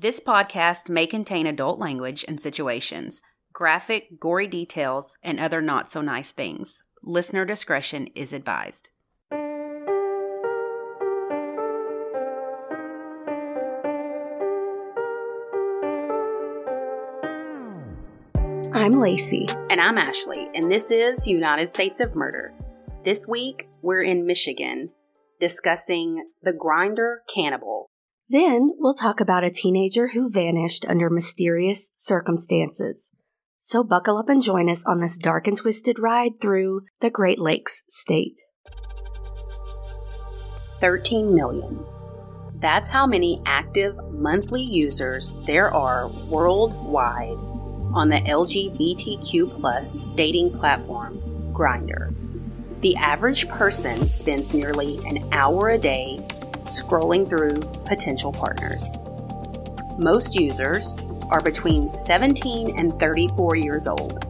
[0.00, 3.20] This podcast may contain adult language and situations,
[3.52, 6.80] graphic, gory details, and other not so nice things.
[7.02, 8.90] Listener discretion is advised.
[18.72, 19.48] I'm Lacey.
[19.68, 22.54] And I'm Ashley, and this is United States of Murder.
[23.04, 24.90] This week, we're in Michigan
[25.40, 27.87] discussing the Grindr Cannibal.
[28.30, 33.10] Then we'll talk about a teenager who vanished under mysterious circumstances.
[33.60, 37.38] So buckle up and join us on this dark and twisted ride through the Great
[37.38, 38.38] Lakes state.
[40.80, 41.84] 13 million.
[42.60, 47.38] That's how many active monthly users there are worldwide
[47.94, 51.18] on the LGBTQ plus dating platform
[51.52, 52.14] Grindr.
[52.82, 56.26] The average person spends nearly an hour a day
[56.68, 58.98] scrolling through potential partners.
[59.98, 61.00] Most users
[61.30, 64.24] are between 17 and 34 years old.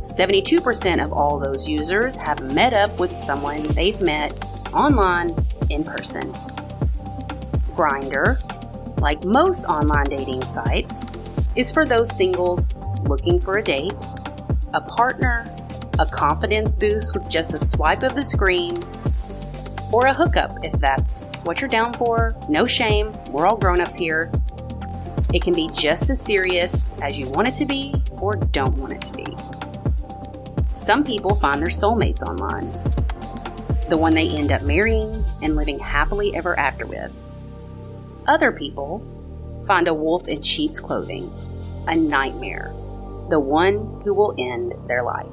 [0.00, 4.32] 72% of all those users have met up with someone they've met
[4.72, 5.34] online
[5.68, 6.32] in person.
[7.74, 8.38] Grindr,
[9.00, 11.04] like most online dating sites,
[11.56, 13.92] is for those singles looking for a date,
[14.74, 15.54] a partner,
[15.98, 18.76] a confidence boost with just a swipe of the screen,
[19.92, 22.36] or a hookup if that's what you're down for.
[22.48, 24.30] No shame, we're all grown ups here.
[25.32, 28.92] It can be just as serious as you want it to be or don't want
[28.92, 29.36] it to be.
[30.76, 32.70] Some people find their soulmates online,
[33.88, 37.12] the one they end up marrying and living happily ever after with.
[38.26, 39.04] Other people
[39.66, 41.32] find a wolf in sheep's clothing,
[41.86, 42.72] a nightmare,
[43.28, 45.32] the one who will end their life.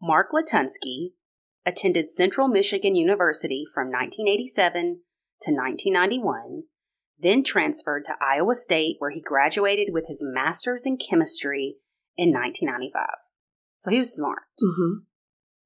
[0.00, 1.12] Mark Latunski
[1.64, 5.00] attended Central Michigan University from 1987
[5.42, 6.62] to 1991,
[7.18, 11.76] then transferred to Iowa State where he graduated with his master's in chemistry
[12.16, 13.06] in 1995.
[13.80, 14.42] So he was smart.
[14.62, 15.04] Mm-hmm.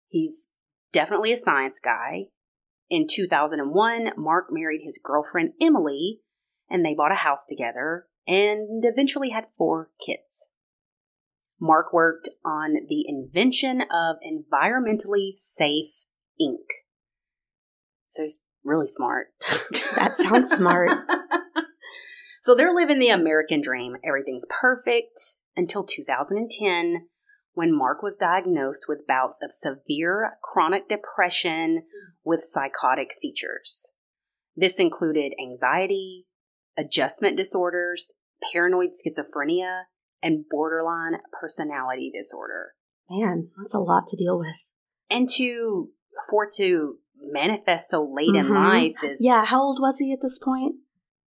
[0.09, 0.49] He's
[0.93, 2.27] definitely a science guy.
[2.88, 6.21] In 2001, Mark married his girlfriend Emily,
[6.69, 10.50] and they bought a house together and eventually had four kids.
[11.60, 16.04] Mark worked on the invention of environmentally safe
[16.41, 16.66] ink.
[18.09, 19.28] So he's really smart.
[19.97, 20.88] That sounds smart.
[22.43, 23.97] so they're living the American dream.
[24.06, 25.21] Everything's perfect
[25.56, 27.09] until 2010
[27.54, 31.82] when Mark was diagnosed with bouts of severe chronic depression
[32.25, 33.92] with psychotic features.
[34.56, 36.27] This included anxiety,
[36.78, 38.12] adjustment disorders,
[38.53, 39.82] paranoid schizophrenia,
[40.22, 42.72] and borderline personality disorder.
[43.10, 44.56] Man, that's a lot to deal with.
[45.10, 45.88] And to
[46.28, 46.98] for to
[47.32, 48.54] manifest so late in Mhm.
[48.94, 50.76] life is Yeah, how old was he at this point?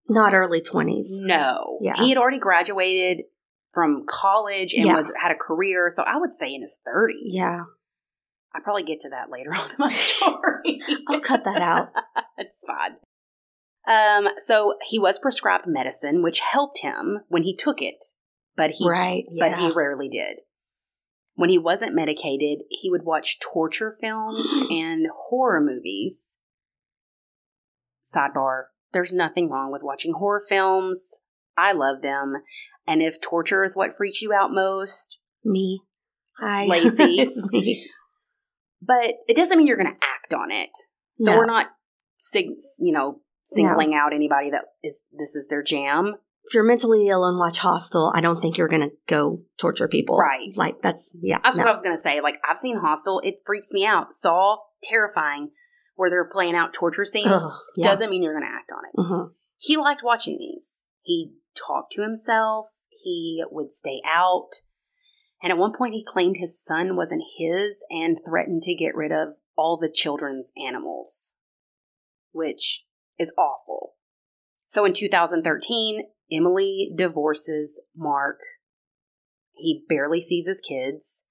[0.10, 1.20] Not early 20s.
[1.22, 1.80] no.
[1.82, 1.94] Yeah.
[1.98, 3.26] He had already graduated
[3.74, 4.96] from college and Yeah.
[4.96, 7.34] was had a career, so I would say in his thirties.
[7.34, 7.62] Yeah,
[8.54, 10.82] I probably get to that later on in my story.
[11.08, 11.90] I'll cut that out.
[12.38, 12.98] it's fine.
[13.88, 18.04] Um, so he was prescribed medicine, which helped him when he took it,
[18.58, 19.24] but he right.
[19.40, 20.38] but he rarely did.
[21.36, 26.38] When he wasn't medicated, he would watch torture films and horror movies.
[28.04, 28.64] Sidebar
[28.94, 31.18] There's nothing wrong with watching horror films.
[31.58, 32.36] I love them.
[32.88, 35.82] And if torture is what freaks you out most, me.
[36.40, 37.22] I Lacey.
[37.22, 37.88] it's me.
[38.82, 40.70] but it doesn't mean you're going to act on it.
[41.20, 41.38] So No.
[41.38, 41.68] we're not,
[42.18, 46.16] sig- you know, singling out anybody that is this is their jam.
[46.44, 49.88] If you're mentally ill and watch Hostel, I don't think you're going to go torture
[49.88, 50.18] people.
[50.18, 50.50] Right.
[50.56, 51.38] Like, that's, yeah.
[51.44, 51.64] That's no.
[51.64, 52.20] what I was going to say.
[52.22, 53.22] Like, I've seen Hostel.
[53.24, 54.14] It freaks me out.
[54.14, 55.52] Saw, terrifying,
[55.96, 57.32] where they're playing out torture scenes.
[57.32, 57.88] Ugh, yeah.
[57.88, 59.00] Doesn't mean you're going to act on it.
[59.00, 59.34] Mhm.
[59.58, 60.84] He liked watching these.
[61.04, 62.68] He talked to himself.
[62.90, 64.50] He would stay out.
[65.44, 69.12] And at one point, he claimed his son wasn't his and threatened to get rid
[69.12, 71.34] of all the children's animals,
[72.32, 72.84] which
[73.18, 73.94] is awful.
[74.68, 78.40] So in 2013, Emily divorces Mark.
[79.54, 81.24] He barely sees his kids.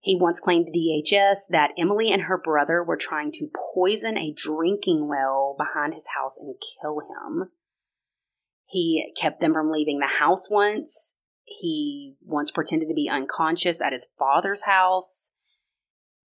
[0.00, 4.34] He once claimed to DHS that Emily and her brother were trying to poison a
[4.36, 7.50] drinking well behind his house and kill him.
[8.66, 11.16] He kept them from leaving the house once.
[11.44, 15.30] He once pretended to be unconscious at his father's house.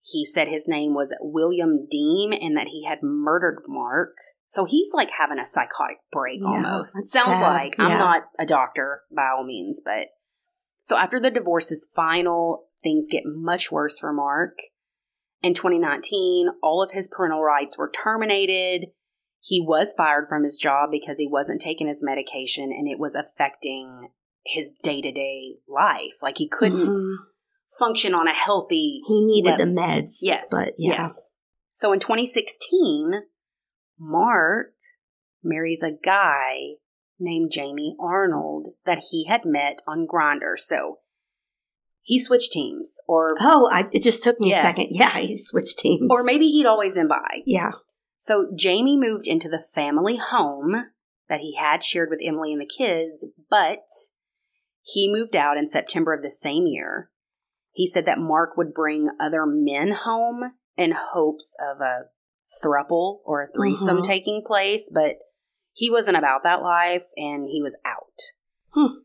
[0.02, 4.16] He said his name was William Dean and that he had murdered Mark.
[4.48, 6.94] So he's like having a psychotic break Yeah, almost.
[6.94, 7.42] that's Sounds sad.
[7.42, 10.08] like I'm not a doctor by all means, but
[10.84, 14.54] so after the divorce is final, things get much worse for Mark.
[15.42, 18.86] In 2019, all of his parental rights were terminated.
[19.40, 23.14] He was fired from his job because he wasn't taking his medication and it was
[23.14, 24.08] affecting
[24.46, 26.14] his day to day life.
[26.22, 27.16] Like he couldn't Mhm.
[27.78, 29.02] function on a healthy.
[29.06, 29.66] He needed level.
[29.66, 30.16] the meds.
[30.22, 30.48] Yes.
[30.50, 31.02] But yeah.
[31.02, 31.28] Yes.
[31.74, 33.22] So in 2016,
[33.98, 34.72] Mark
[35.42, 36.74] marries a guy
[37.18, 40.56] named Jamie Arnold that he had met on Grindr.
[40.58, 40.98] So
[42.02, 44.64] he switched teams, or Oh, I, it just took me Yes.
[44.64, 44.88] a second.
[44.92, 46.08] Yeah, he switched teams.
[46.10, 47.42] or maybe he'd always been by.
[47.44, 47.72] yeah.
[48.20, 50.86] So Jamie moved into the family home
[51.28, 53.84] that he had shared with Emily and the kids, but
[54.82, 57.10] he moved out in September of the same year.
[57.72, 62.06] He said that Mark would bring other men home in hopes of a
[62.64, 64.04] thruple or a threesome Mhm.
[64.04, 65.16] taking place, but
[65.72, 68.20] he wasn't about that life and he was out.
[68.70, 69.00] Hmm.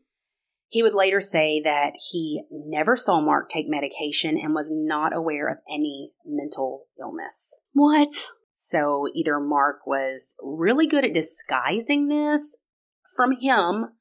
[0.68, 5.48] He would later say that he never saw Mark take medication and was not aware
[5.48, 7.56] of any mental illness.
[7.74, 8.08] What?
[8.54, 12.56] So either Mark was really good at disguising this
[13.14, 13.92] from him,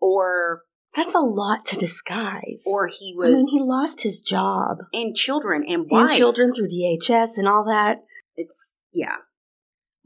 [0.00, 0.62] or
[0.96, 2.64] That's a lot to disguise.
[2.66, 3.28] or he was.
[3.28, 7.64] I mean, he lost his job and children and and children through DHS and all
[7.64, 8.04] that.
[8.36, 9.16] It's yeah.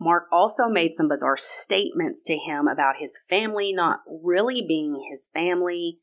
[0.01, 5.29] Mark also made some bizarre statements to him about his family not really being his
[5.33, 5.99] family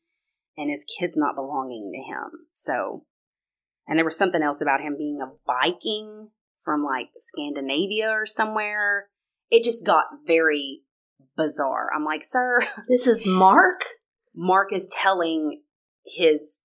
[0.56, 2.46] and his kids not belonging to him.
[2.52, 3.04] So,
[3.88, 6.28] and there was something else about him being a Viking
[6.62, 9.06] from like Scandinavia or somewhere.
[9.50, 10.82] It just got very
[11.36, 11.88] bizarre.
[11.94, 13.84] I'm like, sir, This is Mark.
[14.34, 15.62] Mark is telling
[16.04, 16.60] his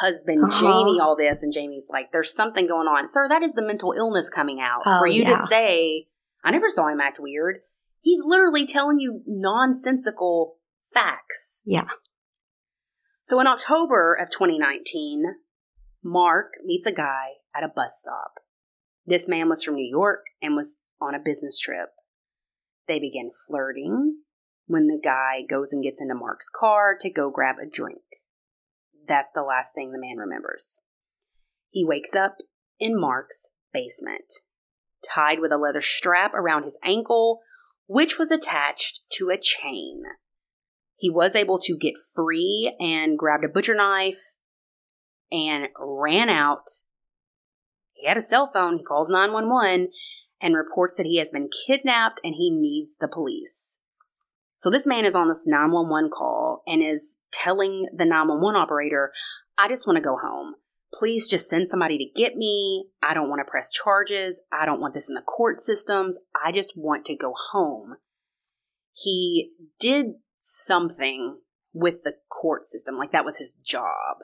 [0.00, 0.60] husband Uh-huh.
[0.60, 3.28] Jamie all this, and Jamie's like, "There's something going on, sir.
[3.28, 6.08] That is the mental illness coming out Oh, for you to say."
[6.44, 7.60] I never saw him act weird.
[8.00, 10.58] He's literally telling you nonsensical
[10.92, 11.62] facts.
[11.64, 11.88] Yeah.
[13.22, 15.22] So in October of 2019,
[16.02, 18.40] Mark meets a guy at a bus stop.
[19.06, 21.90] This man was from New York and was on a business trip.
[22.88, 24.18] They begin flirting
[24.66, 28.02] when the guy goes and gets into Mark's car to go grab a drink.
[29.06, 30.78] That's the last thing the man remembers.
[31.70, 32.36] He wakes up
[32.78, 34.32] in Mark's basement,
[35.06, 37.40] tied with a leather strap around his ankle,
[37.86, 40.02] which was attached to a chain.
[40.96, 44.20] He was able to get free and grabbed a butcher knife
[45.32, 46.68] and ran out.
[47.92, 48.78] He had a cell phone.
[48.78, 49.88] He calls 911
[50.40, 53.78] and reports that he has been kidnapped and he needs the police.
[54.62, 59.10] So this man is on this 911 call and is telling the 911 operator,
[59.58, 60.54] I just want to go home.
[60.94, 62.84] Please just send somebody to get me.
[63.02, 64.40] I don't want to press charges.
[64.52, 66.16] I don't want this in the court systems.
[66.46, 67.96] I just want to go home.
[68.92, 69.50] He
[69.80, 71.38] did something
[71.72, 74.18] with the court system, like that was his job.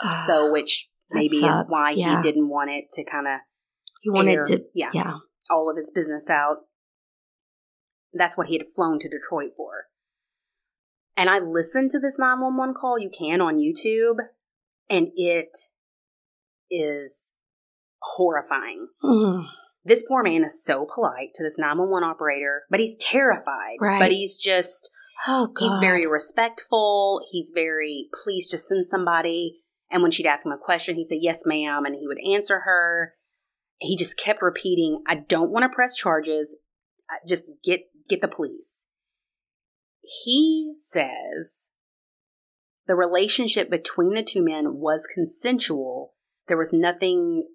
[0.00, 2.18] Ah, so, which maybe is why yeah.
[2.18, 3.40] he didn't want it to kind of
[4.02, 4.60] He wanted air, to.
[4.72, 5.14] yeah, Yeah.
[5.50, 6.58] all of his business out.
[8.12, 9.86] That's what he had flown to Detroit for.
[11.16, 12.98] And I listened to this 911 call.
[12.98, 14.16] You can on YouTube,
[14.88, 15.56] and it
[16.70, 17.34] is
[18.00, 18.88] horrifying.
[19.84, 23.76] This poor man is so polite to this 911 operator, but he's terrified.
[23.80, 23.98] Right.
[23.98, 24.90] But he's just,
[25.26, 25.54] Oh God.
[25.58, 27.20] he's very respectful.
[27.30, 29.60] He's very, please just send somebody.
[29.90, 31.84] And when she'd ask him a question, he'd say, yes, ma'am.
[31.84, 33.14] And he would answer her.
[33.78, 36.56] He just kept repeating, I don't want to press charges.
[37.26, 37.80] Just get,
[38.10, 38.86] get the police.
[40.02, 41.70] He says
[42.86, 46.14] the relationship between the two men was consensual.
[46.48, 47.46] There was nothing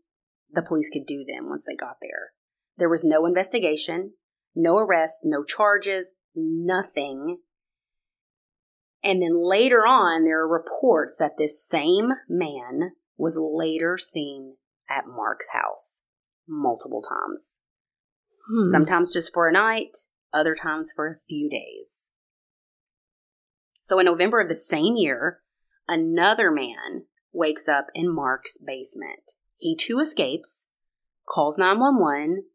[0.52, 2.32] the police could do then once they got there.
[2.78, 4.14] There was no investigation,
[4.56, 7.40] no arrest, no charges, nothing.
[9.04, 14.56] And then later on, there are reports that this same man was later seen
[14.90, 16.02] at Mark's house
[16.48, 17.60] multiple times.
[18.50, 18.72] Hmm.
[18.72, 19.98] Sometimes just for a night,
[20.36, 22.12] other times for a few days.
[23.84, 25.42] So in November of the same year,
[25.88, 29.34] another man wakes up in Mark's basement.
[29.58, 30.68] He too escapes,
[31.28, 32.46] calls 911.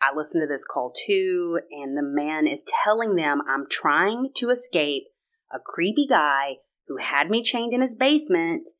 [0.00, 4.50] I listen to this call too, and the man is telling them, I'm trying to
[4.50, 5.04] escape
[5.52, 6.56] a creepy guy
[6.88, 8.70] who had me chained in his basement.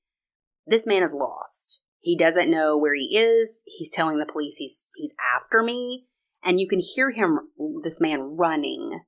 [0.67, 1.81] This man is lost.
[2.01, 3.63] He doesn't know where he is.
[3.67, 6.07] He's telling the police he's he's after me,
[6.45, 7.39] and you can hear him
[7.83, 9.01] this man running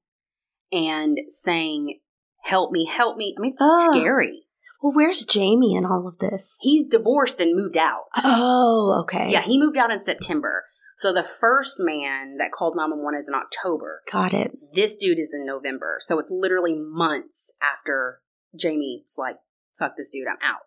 [0.72, 2.00] and saying,
[2.44, 3.92] "Help me, help me." I mean, it's Oh.
[3.92, 4.46] scary.
[4.82, 6.56] Well, where's Jamie in all of this?
[6.60, 8.04] He's divorced and moved out.
[8.22, 9.30] Oh, okay.
[9.30, 10.64] Yeah, he moved out in September.
[10.98, 14.02] So the first man that called 911 is in October.
[14.10, 14.52] Got it.
[14.74, 15.98] This dude is in November.
[16.00, 18.20] So it's literally months after
[18.54, 19.36] Jamie's like,
[19.78, 20.62] fuck this dude, I'm out.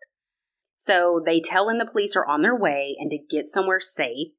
[0.77, 4.29] So they tell him the police are on their way and to get somewhere safe.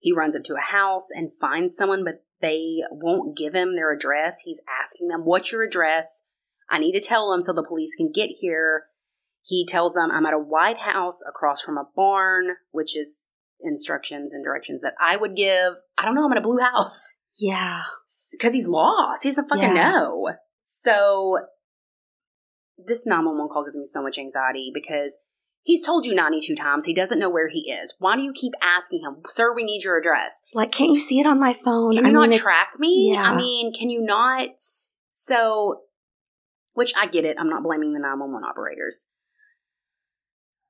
[0.00, 3.92] He runs up to a house and finds someone, but They won't give him their
[3.92, 4.38] address.
[4.44, 6.22] He's asking them, What's your address?
[6.70, 8.84] I need to tell them so the police can get here.
[9.42, 13.28] He tells them, I'm at a White House across from a barn, which is
[13.60, 15.74] instructions and directions that I would give.
[15.98, 17.12] I don't know, I'm at a blue house.
[17.38, 17.82] Yeah.
[18.32, 19.22] Because he's lost.
[19.22, 19.90] He doesn't fucking Yeah.
[19.90, 20.30] know.
[20.62, 21.40] So
[22.78, 25.18] this 911 call gives me so much anxiety because
[25.62, 27.94] he's told you 92 times he doesn't know where he is.
[27.98, 30.40] Why do you keep asking him, Sir, we need your address?
[30.54, 31.92] Like, can't you see it on my phone?
[31.92, 33.12] Can I you mean, not it's- track me?
[33.14, 33.22] Yeah.
[33.22, 34.50] I mean, can you not?
[35.12, 35.82] So,
[36.74, 37.36] which I get it.
[37.38, 39.06] I'm not blaming the 911 operators.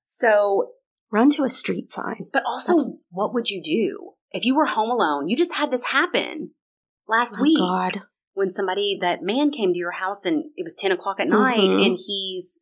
[0.05, 0.73] So,
[1.13, 2.27] Run to a street sign.
[2.33, 5.29] but also, That's- what would you do if you were home alone?
[5.29, 6.53] You just had this happen
[7.09, 8.03] last Oh, week God.
[8.33, 11.59] when somebody, that man came to your house and it was 10 o'clock at night
[11.59, 11.85] Mhm.
[11.87, 12.59] and he's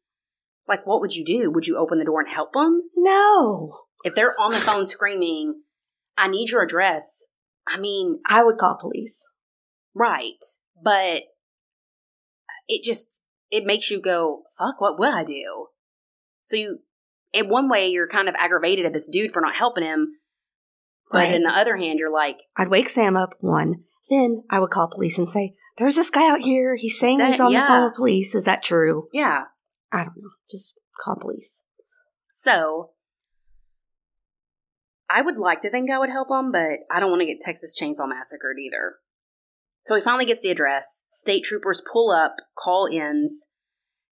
[0.69, 1.51] like, what would you do?
[1.51, 2.83] Would you open the door and help them?
[2.97, 3.79] No.
[4.05, 5.63] If they're on the phone screaming,
[6.17, 7.25] I need your address.
[7.67, 9.21] I mean, I would call police.
[9.95, 10.35] Right.
[10.83, 11.23] But
[12.69, 15.67] it just it makes you go, fuck, what would I do?
[16.45, 16.79] So you
[17.33, 20.15] in one way you're kind of aggravated at this dude for not helping him.
[21.11, 21.35] But Right.
[21.35, 23.85] in the other hand, you're like, I'd wake Sam up, one.
[24.11, 26.77] Then I would call police and say, There's this guy out here.
[26.77, 27.63] He's saying Said- he's on yeah.
[27.63, 28.35] the phone with police.
[28.35, 29.09] Is that true?
[29.13, 29.45] yeah.
[29.93, 30.31] I don't know.
[30.51, 31.63] Just call police.
[32.33, 32.91] So
[35.11, 37.41] I would like to think I would help him, but I don't want to get
[37.41, 38.97] Texas Chainsaw massacred either.
[39.87, 41.05] So he finally gets the address.
[41.09, 43.47] State troopers pull up, call ins.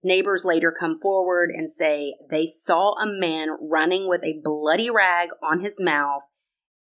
[0.03, 5.31] Neighbors later come forward and say they saw a man running with a bloody rag
[5.43, 6.23] on his mouth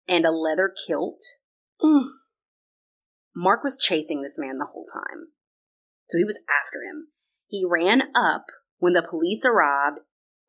[0.07, 1.21] and a leather kilt.
[1.81, 2.05] Mm.
[3.35, 5.27] Mark was chasing this man the whole time.
[6.09, 7.07] So he was after him.
[7.47, 8.45] He ran up
[8.81, 9.99] when the police arrived,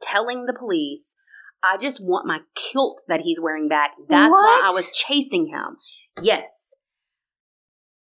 [0.00, 1.14] telling the police,
[1.62, 3.92] I just want my kilt that he's wearing back.
[4.08, 5.76] That's why I was chasing him.
[6.20, 6.72] Yes.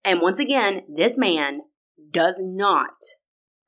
[0.03, 1.61] And once again, this man
[2.11, 2.95] does not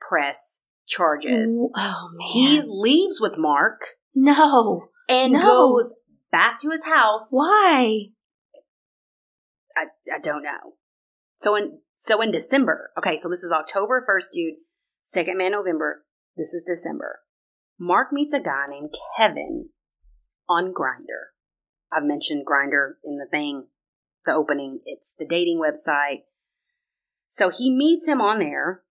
[0.02, 1.70] press charges.
[1.76, 2.28] Oh, man.
[2.28, 3.82] He leaves with Mark
[4.14, 4.90] no.
[5.08, 5.42] and No.
[5.42, 5.94] goes
[6.32, 7.28] back to his house.
[7.30, 8.08] Why?
[9.76, 10.74] I, I don't know.
[11.38, 14.56] So in so in December, okay, so this is October first, dude.
[15.04, 16.04] Second man November.
[16.38, 17.20] This is December.
[17.80, 19.70] Mark meets a guy named Kevin
[20.48, 21.34] on Grindr.
[21.92, 23.68] I've mentioned Grindr in the thing,
[24.26, 24.82] the opening.
[24.86, 26.24] It's the dating website.
[27.30, 28.84] So he meets him on there.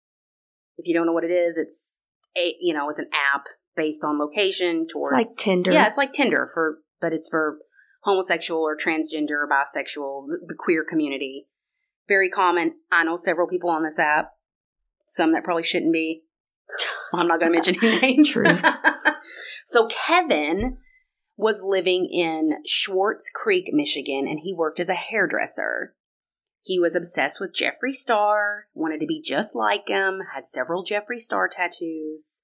[0.78, 2.02] If you don't know what it is, it's
[2.36, 3.44] a you know it's an app
[3.76, 5.70] based on location It's towards like Tinder.
[5.72, 7.58] yeah, it's like Tinder for, but it's for
[8.02, 11.48] homosexual or transgender or bisexual, the queer community.
[12.08, 12.74] Very common.
[12.92, 14.32] I know several people on this app.
[15.06, 16.22] Some that probably shouldn't be.
[17.10, 18.30] So I'm not going to mention any names.
[18.30, 18.64] Truth.
[19.66, 20.78] so Kevin
[21.36, 25.94] was living in Swartz Creek, Michigan, and he worked as a hairdresser.
[26.62, 31.20] He was obsessed with Jeffree Star, wanted to be just like him, had several Jeffree
[31.20, 32.42] Star tattoos.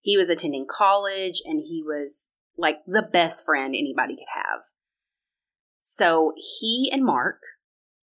[0.00, 4.62] He was attending college and he was like the best friend anybody could have.
[5.82, 7.40] So he and Mark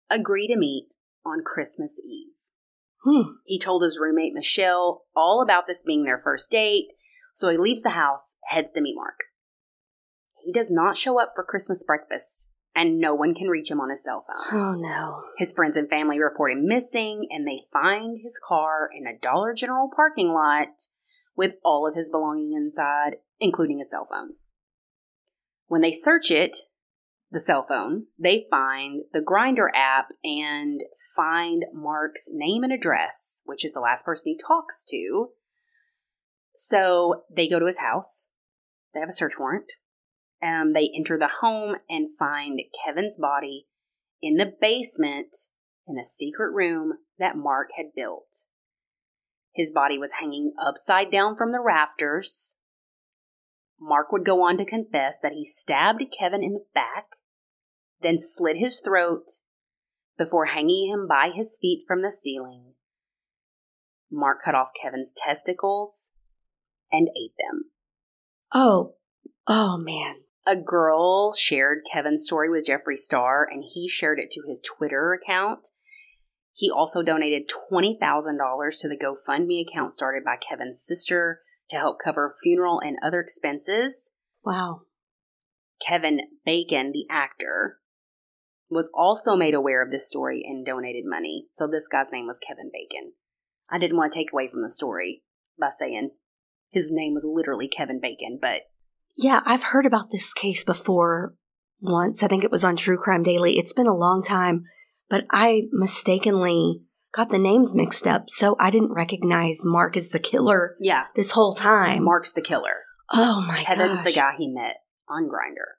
[0.09, 0.89] agree to meet
[1.25, 2.36] on Christmas Eve.
[3.03, 3.37] Hmm.
[3.45, 6.87] He told his roommate Michelle all about this being their first date,
[7.33, 9.19] so he leaves the house, heads to meet Mark.
[10.43, 13.89] He does not show up for Christmas breakfast, and no one can reach him on
[13.89, 14.59] his cell phone.
[14.59, 15.23] Oh, no.
[15.37, 19.53] His friends and family report him missing, and they find his car in a Dollar
[19.53, 20.87] General parking lot
[21.35, 24.35] with all of his belongings inside, including his cell phone.
[25.67, 26.57] When they search it,
[27.31, 30.81] the cell phone, they find the Grindr app and
[31.15, 35.29] find Mark's name and address, which is the last person he talks to.
[36.55, 38.29] So they go to his house.
[38.93, 39.71] They have a search warrant.
[40.41, 43.67] Um, they enter the home and find Kevin's body
[44.21, 45.35] in the basement
[45.87, 48.45] in a secret room that Mark had built.
[49.53, 52.55] His body was hanging upside down from the rafters.
[53.79, 57.17] Mark would go on to confess that he stabbed Kevin in the back,
[58.01, 59.25] then slit his throat
[60.17, 62.73] before hanging him by his feet from the ceiling.
[64.11, 66.09] Mark cut off Kevin's testicles
[66.91, 67.71] and ate them.
[68.53, 68.95] Oh.
[69.47, 70.15] Oh, man.
[70.45, 75.13] A girl shared Kevin's story with Jeffree Star and he shared it to his Twitter
[75.13, 75.67] account.
[76.53, 77.99] He also donated $20,000
[78.79, 84.11] to the GoFundMe account started by Kevin's sister to help cover funeral and other expenses.
[84.43, 84.81] Wow.
[85.85, 87.77] Kevin Bacon, the actor,
[88.69, 91.45] was also made aware of this story and donated money.
[91.51, 93.13] So this guy's name was Kevin Bacon.
[93.69, 95.23] I didn't want to take away from the story
[95.59, 96.11] by saying
[96.69, 98.63] his name was literally Kevin Bacon, but
[99.15, 101.35] Yeah, I've heard about this case before
[101.79, 102.23] once.
[102.23, 103.57] I think it was on True Crime Daily.
[103.57, 104.63] It's been a long time,
[105.09, 106.81] but I mistakenly
[107.13, 111.05] got the names mixed up, so I didn't recognize Mark as the killer Yeah.
[111.15, 112.03] this whole time.
[112.03, 112.83] Mark's the killer.
[113.13, 113.65] oh my God.
[113.65, 114.75] Kevin's the guy he met
[115.09, 115.75] on Grindr.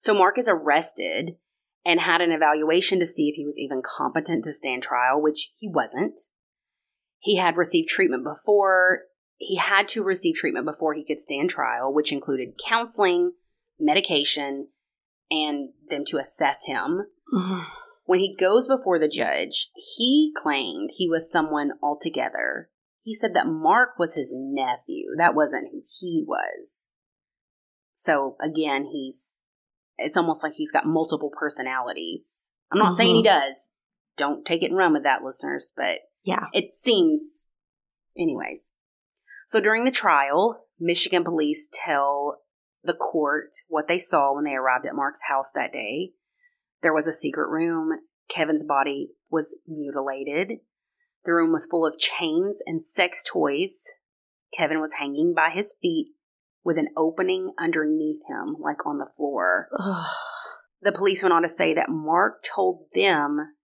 [0.00, 1.36] So Mark is arrested
[1.84, 5.50] and had an evaluation to see if he was even competent to stand trial, which
[5.58, 6.20] he wasn't.
[7.18, 9.00] He had received treatment before.
[9.36, 13.32] He had to receive treatment before he could stand trial, which included counseling,
[13.80, 14.68] medication,
[15.30, 17.06] and them to assess him.
[17.34, 17.60] Mm-hmm.
[18.08, 22.70] When he goes before the judge, he claimed he was someone altogether.
[23.02, 25.10] He said that Mark was his nephew.
[25.18, 26.86] That wasn't who he was.
[27.92, 29.34] So again, he's
[29.98, 32.48] it's almost like he's got multiple personalities.
[32.72, 33.40] I'm not saying he mm-hmm.
[33.46, 33.72] does.
[34.16, 36.46] Don't take it and run with that, listeners, but Yeah.
[36.54, 37.46] it seems
[38.16, 38.70] anyways.
[39.48, 42.38] So during the trial, Michigan police tell
[42.82, 46.12] the court what they saw when they arrived at Mark's house that day.
[46.82, 48.00] There was a secret room.
[48.28, 50.58] Kevin's body was mutilated.
[51.24, 53.84] The room was full of chains and sex toys.
[54.56, 56.12] Kevin was hanging by his feet
[56.64, 59.68] with an opening underneath him, like on the floor.
[59.78, 60.06] Ugh.
[60.80, 63.54] The police went on to say that Mark told them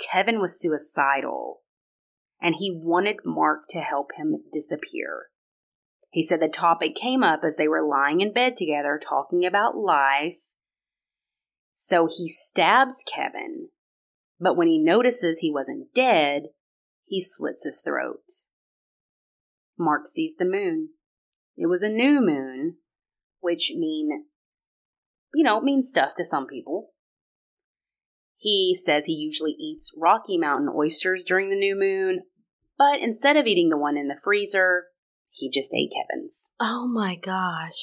[0.00, 1.60] Kevin was suicidal
[2.40, 5.26] and he wanted Mark to help him disappear.
[6.10, 9.76] He said the topic came up as they were lying in bed together talking about
[9.76, 10.38] life.
[11.76, 13.68] So he stabs Kevin,
[14.40, 16.48] but when he notices he wasn't dead,
[17.06, 18.24] he slits his throat.
[19.78, 20.88] Mark sees the moon.
[21.56, 22.78] It was a new moon,
[23.40, 24.24] which mean
[25.36, 26.92] you know, means stuff to some people.
[28.38, 32.22] He says he usually eats Rocky Mountain oysters during the new moon,
[32.78, 34.84] but instead of eating the one in the freezer,
[35.30, 36.50] he just ate Kevin's.
[36.58, 37.76] Oh my gosh.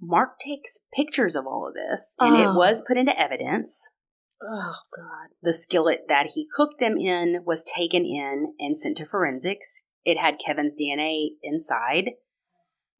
[0.00, 2.54] Mark takes pictures of all of this, and it Oh.
[2.54, 3.88] was put into evidence.
[4.42, 5.30] Oh god.
[5.42, 9.84] The skillet that he cooked them in was taken in and sent to forensics.
[10.04, 12.10] It had Kevin's DNA inside.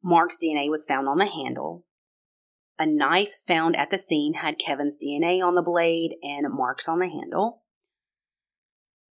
[0.03, 1.85] Mark's DNA was found on the handle.
[2.79, 6.99] A knife found at the scene had Kevin's DNA on the blade and marks on
[6.99, 7.63] the handle.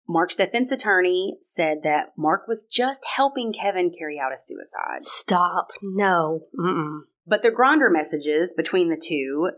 [0.08, 5.01] Mark's defense attorney said that Mark was just helping Kevin carry out a suicide.
[5.01, 5.67] Stop.
[5.82, 6.41] No.
[6.60, 7.01] Mm-mm.
[7.25, 9.51] But the Grindr messages between the two,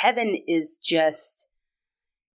[0.00, 1.48] Kevin is just,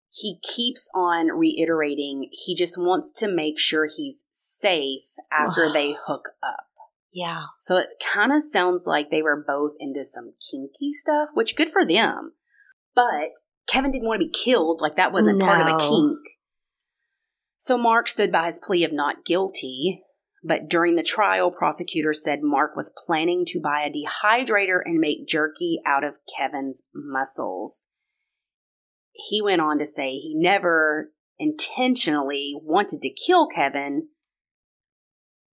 [0.10, 6.30] he keeps on reiterating he just wants to make sure he's safe after they hook
[6.44, 6.67] up.
[7.13, 7.46] Yeah.
[7.60, 11.70] So it kind of sounds like they were both into some kinky stuff, which good
[11.70, 12.34] for them.
[12.96, 13.32] But
[13.67, 14.82] Kevin didn't want to be killed.
[14.82, 16.20] Like that wasn't part of the kink.
[17.58, 20.04] So Mark stood by his plea of not guilty.
[20.44, 25.28] But during the trial, prosecutors said Mark was planning to buy a dehydrator and make
[25.28, 27.86] jerky out of Kevin's muscles.
[29.14, 34.08] He went on to say he never intentionally wanted to kill Kevin.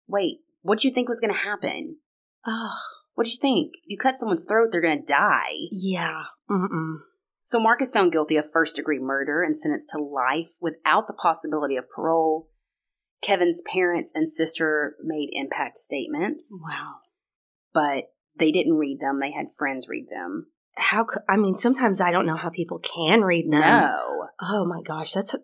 [0.08, 1.98] Wait, what did you think was going to happen?
[2.46, 2.78] Ugh.
[3.16, 3.72] What did you think?
[3.84, 5.70] If you cut someone's throat, they're going to die.
[5.72, 6.24] Yeah.
[6.50, 6.98] Mm-mm.
[7.46, 11.14] So Mark is found guilty of first degree murder and sentenced to life without the
[11.14, 12.50] possibility of parole.
[13.22, 16.96] Kevin's parents and sister made impact statements, Wow.
[17.74, 19.20] but they didn't read them.
[19.20, 20.48] They had friends read them.
[20.78, 23.62] How could, I mean, sometimes I don't know how people can read them.
[23.62, 24.28] No.
[24.42, 25.14] Oh my gosh.
[25.14, 25.38] That's, a,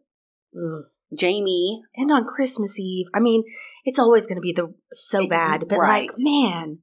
[0.56, 0.84] ugh.
[1.18, 3.08] Jamie, and on Christmas Eve.
[3.14, 3.44] I mean,
[3.86, 6.08] it's always going to be the so bad, but Right.
[6.10, 6.80] like, man.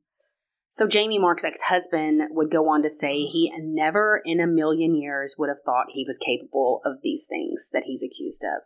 [0.71, 4.95] so Jamie Mark's ex husband would go on to say he never in a million
[4.95, 8.63] years would have thought he was capable of these things that he's accused of.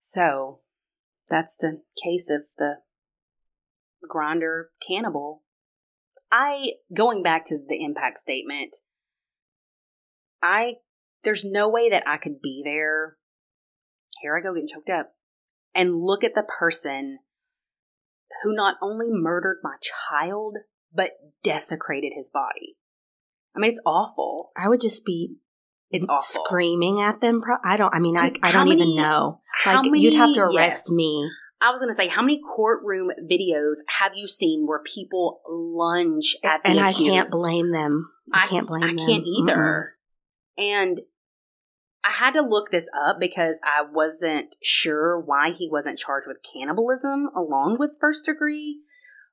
[0.00, 0.60] So
[1.28, 2.76] that's the case of the
[4.08, 5.42] Grindr cannibal.
[6.30, 8.76] I, going back to the impact statement,
[10.42, 10.74] I,
[11.22, 13.16] there's no way that I could be there.
[14.20, 15.12] Here I go getting choked up
[15.74, 17.18] and look at the person
[18.42, 20.56] who not only murdered my child,
[20.92, 21.10] but
[21.42, 22.76] desecrated his body.
[23.56, 24.50] I mean, it's awful.
[24.56, 25.36] I would just be
[25.90, 26.44] It's awful.
[26.44, 27.40] screaming at them.
[27.40, 29.40] Pro- I don't, I mean, I, I don't even know.
[29.64, 30.90] Like, you'd have to arrest yes.
[30.90, 31.30] me.
[31.60, 36.36] I was going to say, how many courtroom videos have you seen where people lunge
[36.44, 37.08] at the and I accused?
[37.08, 38.10] can't blame them.
[38.32, 38.98] I, can't blame I them.
[38.98, 39.94] can't either.
[40.58, 41.00] And
[42.04, 46.38] I had to look this up because I wasn't sure why he wasn't charged with
[46.52, 48.80] cannibalism along with first degree.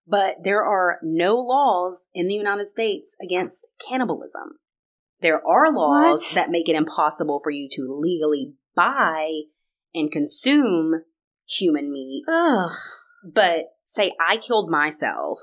[0.07, 4.59] But there are no laws in the United States against cannibalism.
[5.21, 6.36] There are laws What?
[6.36, 9.27] that make it impossible for you to legally buy
[9.93, 11.03] and consume
[11.47, 12.23] human meat.
[12.31, 12.71] Ugh.
[13.31, 15.39] But say I killed myself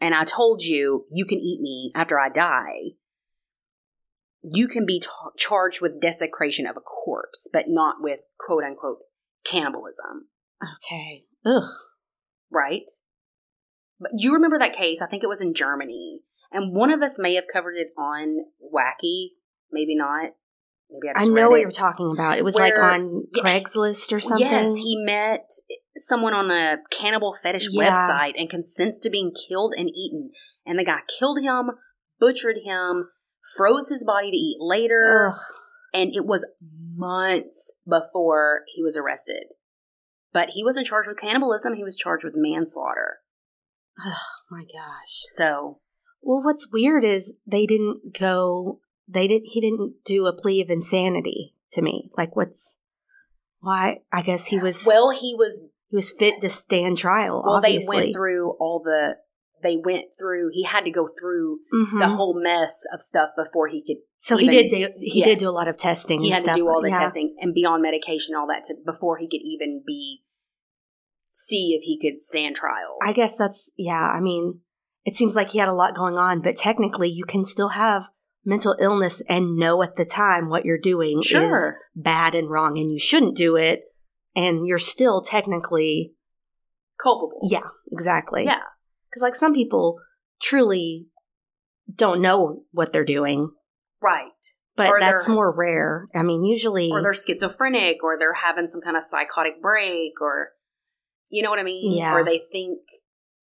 [0.00, 2.96] and I told you you can eat me after I die.
[4.42, 8.98] you can be tar- charged with desecration of a corpse, but not with quote unquote
[9.44, 10.28] cannibalism,
[10.62, 11.24] Okay.
[11.46, 11.70] Ugh.
[12.50, 12.90] right?
[14.00, 15.00] But you remember that case?
[15.00, 16.20] I think it was in Germany,
[16.54, 18.38] and one of us may have covered it on
[18.72, 19.30] Wacky,
[19.70, 20.30] maybe not.
[20.90, 21.62] Maybe I, I know what it.
[21.62, 22.38] you're talking about.
[22.38, 23.42] It was like on Yeah.
[23.42, 24.46] Craigslist or something.
[24.46, 25.50] Yes, he met
[25.96, 27.90] someone on a cannibal fetish Yeah.
[27.90, 30.30] website and consents to being killed and eaten.
[30.64, 31.72] And the guy killed him,
[32.20, 33.08] butchered him,
[33.56, 35.40] froze his body to eat later, Ugh.
[35.92, 36.46] and it was
[36.94, 39.44] months before he was arrested.
[40.32, 43.18] But he wasn't charged with cannibalism, he was charged with manslaughter.
[44.04, 44.16] Oh
[44.50, 45.22] my gosh.
[45.26, 45.80] So,
[46.24, 48.80] Well, what's weird is they didn't go.
[49.06, 49.46] They didn't.
[49.52, 52.10] He didn't do a plea of insanity to me.
[52.16, 52.76] Like, what's
[53.60, 53.98] why?
[54.12, 54.84] I guess he was.
[54.86, 57.42] well, he was he was fit to stand trial.
[57.44, 57.96] well, obviously.
[57.96, 59.16] they went through all the
[59.62, 61.98] they went through he had to go through Mhm.
[61.98, 64.68] the whole mess of stuff before he could So he did.
[64.68, 65.26] Do, he yes.
[65.28, 66.22] did do a lot of testing.
[66.22, 66.54] he had stuff.
[66.56, 66.98] to do all the yeah.
[66.98, 70.22] testing and be on medication all that to before he could even be
[71.30, 73.94] see if he could stand trial I guess that's yeah.
[74.02, 74.60] I mean,
[75.04, 78.04] it seems like he had a lot going on, but technically, you can still have
[78.44, 81.78] mental illness and know at the time what you're doing is Sure.
[81.94, 83.82] bad and wrong, and you shouldn't do it,
[84.34, 86.12] and you're still technically
[87.02, 88.44] culpable yeah, exactly.
[88.44, 88.60] yeah
[89.10, 89.98] because like some people
[90.40, 91.06] truly
[91.94, 93.50] don't know what they're doing,
[94.00, 94.30] right
[94.76, 96.08] but Or that's more rare.
[96.16, 100.48] I mean, usually, or they're schizophrenic or they're having some kind of psychotic break or
[101.28, 102.14] you know what i mean Yeah.
[102.14, 102.78] or they think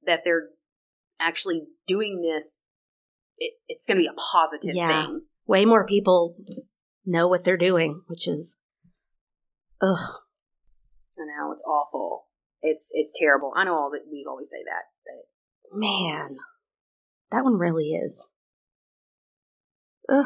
[0.06, 0.50] that they're
[1.21, 2.57] actually doing this
[3.38, 5.05] it, it's going to be a positive Yeah.
[5.05, 6.36] thing way more people
[7.05, 8.57] know what they're doing, which is
[9.81, 9.97] ugh.
[11.17, 12.25] i know it's awful
[12.62, 16.36] it's it's terrible i know all that we always say that but Man,
[17.31, 18.21] that one really is.
[20.10, 20.25] Ugh.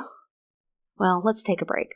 [0.98, 1.96] Well, let's take a break.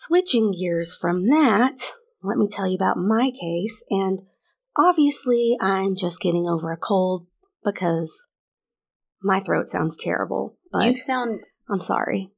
[0.00, 1.74] Switching gears from that,
[2.22, 3.82] let me tell you about my case.
[3.90, 4.20] And
[4.76, 7.26] obviously, I'm just getting over a cold
[7.64, 8.24] because
[9.20, 10.56] my throat sounds terrible.
[10.70, 12.30] But you sound I'm sorry.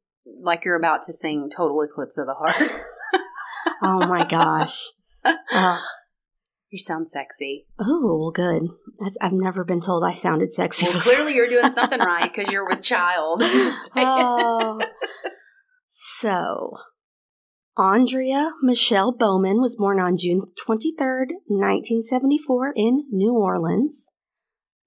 [0.43, 2.73] like you're about to sing total eclipse of the heart
[3.83, 4.89] Oh my gosh.
[5.23, 5.83] Ugh.
[6.71, 8.71] you sound sexy Oh, well, good.
[8.99, 12.51] That's, I've never been told I sounded sexy well clearly you're doing something right because
[12.51, 14.81] you're with child oh.
[15.89, 16.79] So,
[17.79, 24.09] Aundria Michelle Bowman was born on June 23rd, 1974, in New Orleans.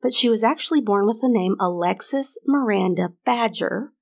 [0.01, 3.93] But she was actually born with the name Alexis Miranda Badger.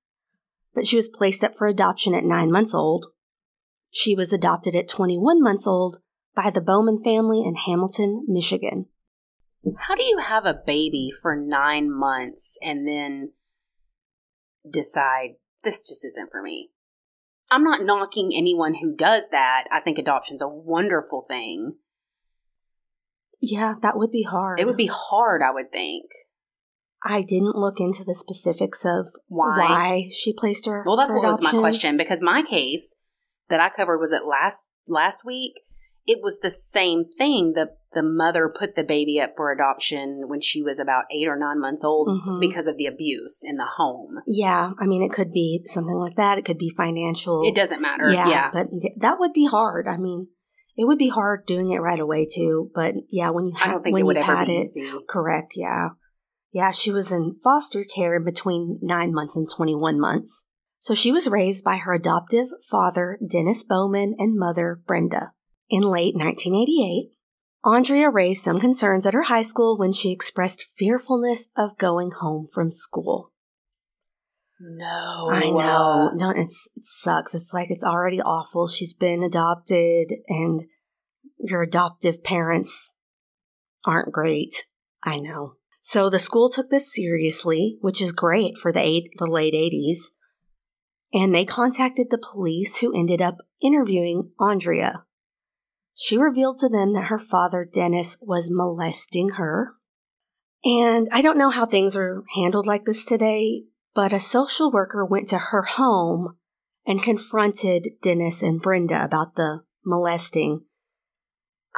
[0.74, 3.08] But she was placed up for adoption at nine months old.
[3.92, 6.00] She was adopted at 21 months old
[6.36, 8.88] by the Bowman family in Hamilton, Michigan.
[9.78, 13.34] How do you have a baby for nine months and then
[14.68, 16.72] decide this just isn't for me?
[17.52, 19.66] I'm not knocking anyone who does that.
[19.72, 21.76] I think adoption's a wonderful thing.
[23.42, 24.60] Yeah, that would be hard.
[24.60, 26.06] It would be hard, I would think.
[27.04, 29.58] I didn't look into the specifics of Why?
[29.58, 30.84] why she placed her.
[30.86, 32.96] Well, that's what was my question because my case
[33.50, 35.54] that I covered was it last last week.
[36.06, 37.54] It was the same thing.
[37.54, 41.38] the The mother put the baby up for adoption when she was about eight or
[41.38, 42.40] nine months old Mhm.
[42.40, 44.20] because of the abuse in the home.
[44.26, 46.38] Yeah, I mean, it could be something like that.
[46.38, 47.42] It could be financial.
[47.46, 48.10] It doesn't matter.
[48.12, 49.90] Yeah, Yeah, but that would be hard.
[49.90, 50.30] I mean,
[50.78, 52.72] it would be hard doing it right away too.
[52.74, 54.90] But yeah, when you have when you've had it, easy.
[55.10, 55.54] correct?
[55.58, 55.90] Yeah,
[56.54, 56.72] yeah.
[56.72, 60.46] She was in foster care between nine months and twenty one months.
[60.80, 65.34] So she was raised by her adoptive father, Dennis Bowman, and mother, Brenda.
[65.72, 67.14] In late 1988,
[67.66, 72.50] Aundria raised some concerns at her high school when she expressed fearfulness of going home
[72.54, 73.32] from school.
[74.60, 76.12] No, I uh, know.
[76.14, 77.34] No, it's it sucks.
[77.34, 78.68] It's like it's already awful.
[78.68, 80.64] She's been adopted and
[81.40, 82.94] your adoptive parents
[83.86, 84.66] aren't great.
[85.06, 85.54] I know.
[85.82, 90.10] So the school took this seriously, which is great for the eight, the late 80s.
[91.14, 95.04] And they contacted the police who ended up interviewing Aundria.
[96.02, 99.76] She revealed to them that her father, Dennis, was molesting her.
[100.64, 105.06] And I don't know how things are handled like this today, But a social worker
[105.06, 106.38] went to her home
[106.88, 110.62] and confronted Dennis and Brenda about the molesting.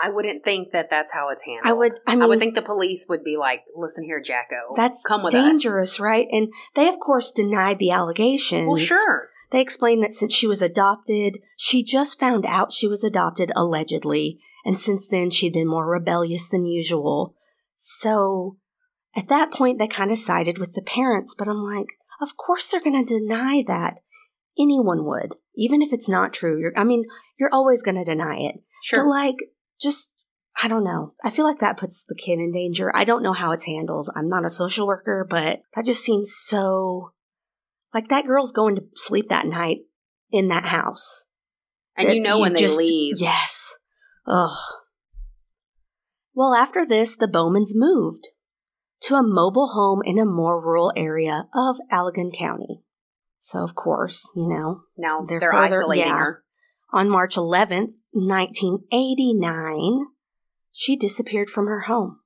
[0.01, 1.69] I wouldn't think that that's how it's handled.
[1.69, 4.73] I would, I mean, I would think the police would be like, "Listen here, Jacko,
[4.75, 6.27] that's come with us." dangerous, right?
[6.31, 8.67] And they, of course, denied the allegations.
[8.67, 9.29] Well, sure.
[9.53, 14.39] They explained that since she was adopted, she just found out she was adopted allegedly,
[14.65, 17.35] and since then she'd been more rebellious than usual.
[17.77, 18.57] So
[19.15, 21.85] at that point, they kind of sided with the parents, but I'm like,
[22.19, 23.99] of course they're going to deny that.
[24.59, 26.59] Anyone would, even if it's not true.
[26.59, 27.05] You're, I mean,
[27.39, 28.55] you're always going to deny it.
[28.83, 29.03] Sure.
[29.03, 29.35] But like,
[29.79, 30.11] just,
[30.61, 31.13] I don't know.
[31.23, 32.91] I feel like that puts the kid in danger.
[32.95, 34.09] I don't know how it's handled.
[34.15, 37.13] I'm not a social worker, but that just seems so,
[37.93, 39.79] like that girl's going to sleep that night
[40.31, 41.25] in that house.
[41.95, 43.19] and you know when they just- leave.
[43.19, 43.75] Yes.
[44.27, 44.57] Ugh.
[46.33, 48.29] Well, after this, the Bowmans moved
[49.01, 52.81] to a mobile home in a more rural area of Allegan County.
[53.39, 56.17] So, of course, you know, Now They're they're, further- isolating yeah.
[56.17, 56.43] her.
[56.91, 60.07] on March 11th, 1989,
[60.71, 62.19] she disappeared from her home.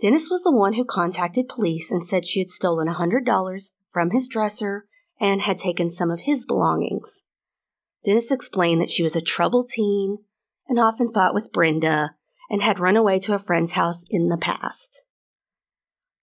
[0.00, 4.28] Dennis was the one who contacted police and said she had stolen $100 from his
[4.28, 4.86] dresser
[5.20, 7.22] and had taken some of his belongings.
[8.04, 10.18] Dennis explained that she was a troubled teen
[10.68, 12.14] and often fought with Brenda
[12.48, 15.02] and had run away to a friend's house in the past.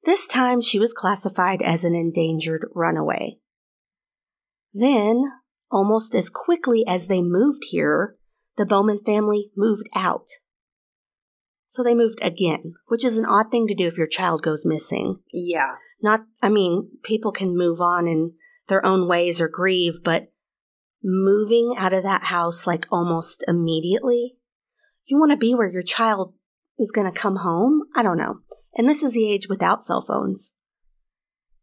[0.06, 3.38] This time she was classified as an endangered runaway.
[4.73, 5.23] Then,
[5.71, 8.17] almost as quickly as they moved here,
[8.58, 10.28] the Bowman family moved out.
[11.67, 14.65] So they moved again, which is an odd thing to do if your child goes
[14.65, 15.19] missing.
[15.34, 15.76] Yeah.
[16.03, 18.33] Not, I mean, people can move on in
[18.67, 20.31] their own ways or grieve, but
[21.01, 24.35] moving out of that house like almost immediately,
[25.05, 26.33] you want to be where your child
[26.77, 27.83] is going to come home?
[27.95, 28.39] I don't know.
[28.75, 30.51] And this is the age without cell phones.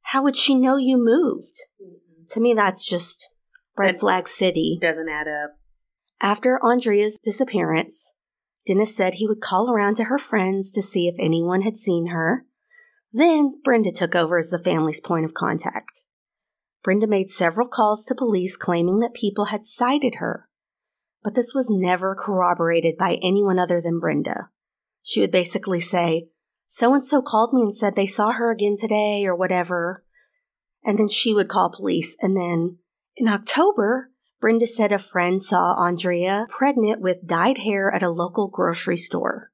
[0.03, 1.57] How would she know you moved?
[1.81, 2.25] Mm-hmm.
[2.31, 3.29] To me, that's just
[3.77, 4.79] red That- flag city.
[4.81, 5.57] Doesn't add up.
[6.23, 8.13] After Aundria's disappearance,
[8.67, 12.09] Dennis said he would call around to her friends to see if anyone had seen
[12.09, 12.45] her.
[13.13, 16.03] Then Brenda took over as the family's point of contact.
[16.83, 20.49] Brenda made several calls to police claiming that people had sighted her,
[21.23, 24.49] but this was never corroborated by anyone other than Brenda.
[25.03, 26.29] She would basically say,
[26.67, 30.05] So and so called me and said they saw her again today or whatever.
[30.85, 32.17] And then she would call police.
[32.21, 32.79] And then
[33.17, 38.49] in October, Brenda said a friend saw Aundria pregnant with dyed hair at a local
[38.49, 39.51] grocery store.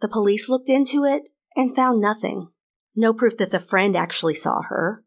[0.00, 1.22] The police looked into it
[1.54, 2.48] and found nothing.
[2.94, 5.04] No proof that the friend actually saw her.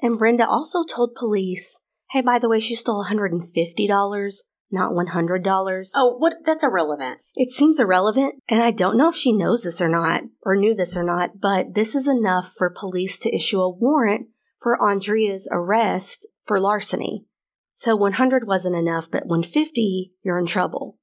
[0.00, 4.34] And Brenda also told police, hey, by the way, she stole $150,
[4.70, 5.90] not $100.
[5.96, 6.34] Oh, what?
[6.44, 7.18] That's irrelevant.
[7.34, 10.74] It seems irrelevant, and I don't know if she knows this or not, or knew
[10.74, 14.28] this or not, but this is enough for police to issue a warrant
[14.60, 17.24] for Aundria's arrest for larceny.
[17.74, 20.98] So 100 wasn't enough, but 150, you're in trouble.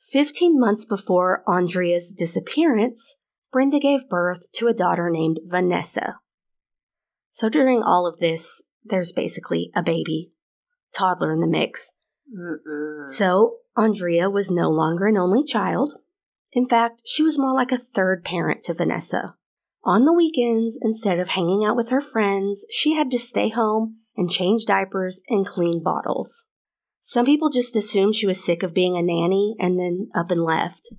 [0.00, 3.16] 15 months before Aundria's disappearance,
[3.56, 6.16] Brenda gave birth to a daughter named Vanessa.
[7.30, 10.30] So during all of this, there's basically a baby,
[10.94, 11.94] toddler in the mix.
[12.30, 13.08] Mm-mm.
[13.08, 15.94] So, Aundria was no longer an only child.
[16.52, 19.36] In fact, she was more like a third parent to Vanessa.
[19.84, 24.00] On the weekends, instead of hanging out with her friends, she had to stay home
[24.18, 26.44] and change diapers and clean bottles.
[27.00, 30.44] Some people just assumed she was sick of being a nanny and then up and
[30.44, 30.92] left.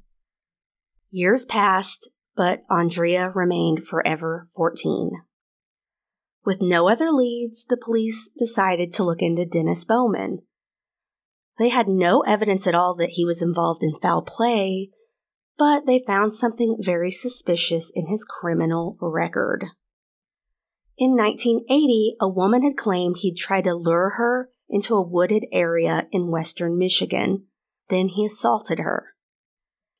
[1.11, 5.11] Years passed, but Aundria remained forever 14.
[6.45, 10.43] With no other leads, the police decided to look into Dennis Bowman.
[11.59, 14.91] They had no evidence at all that he was involved in foul play,
[15.57, 19.65] but they found something very suspicious in his criminal record.
[20.97, 26.07] In 1980, a woman had claimed he'd tried to lure her into a wooded area
[26.11, 27.47] in western Michigan.
[27.89, 29.16] Then he assaulted her.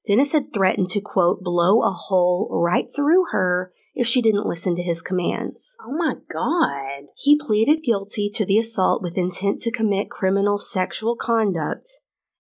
[0.08, 4.76] Dennis had threatened to, quote, blow a hole right through her if she didn't listen
[4.76, 5.76] to his commands.
[5.86, 7.10] Oh my god.
[7.16, 11.90] He pleaded guilty to the assault with intent to commit criminal sexual conduct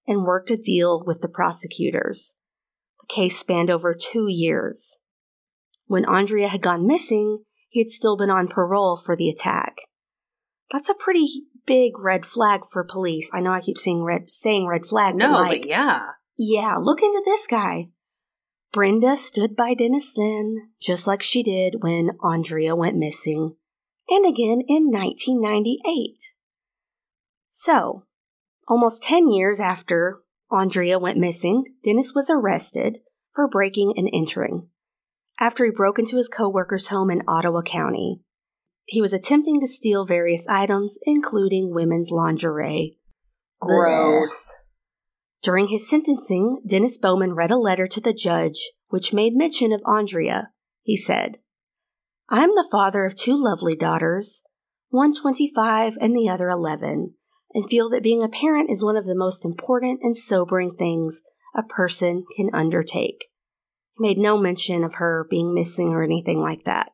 [0.08, 2.36] and worked a deal with the prosecutors.
[3.02, 4.98] The case spanned over two years.
[5.88, 9.76] When Aundria had gone missing, he had still been on parole for the attack.
[10.72, 11.28] That's a pretty
[11.66, 13.30] big red flag for police.
[13.34, 16.00] I know I keep saying red, saying red flag, No, but like, but yeah.
[16.38, 17.89] Yeah, look into this guy.
[18.71, 23.56] Brenda stood by Dennis then, just like she did when Aundria went missing,
[24.10, 26.34] and again in 1998.
[27.50, 28.04] So,
[28.67, 30.21] almost 10 years after
[30.52, 33.00] Aundria went missing, Dennis was arrested
[33.34, 34.67] for breaking and entering
[35.39, 38.21] after he broke into his coworker's home in Ottawa County.
[38.89, 42.97] he was attempting to steal various items, including women's lingerie.
[43.60, 44.56] Gross.
[45.48, 49.80] During his sentencing, Dennis Bowman read a letter to the judge which made mention of
[49.84, 50.48] Aundria.
[50.82, 51.38] He said,
[52.28, 54.42] I am the father of two lovely daughters,
[54.90, 57.14] one 25 and the other 11,
[57.54, 61.22] and feel that being a parent is one of the most important and sobering things
[61.56, 63.28] a person can undertake.
[63.98, 66.90] He made no mention of her being missing or anything like that.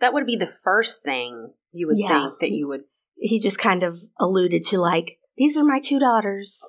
[0.00, 2.30] That would be the first thing you would Yeah.
[2.30, 2.82] think that you would.
[3.14, 6.68] He just kind of alluded to, like, these are my two daughters.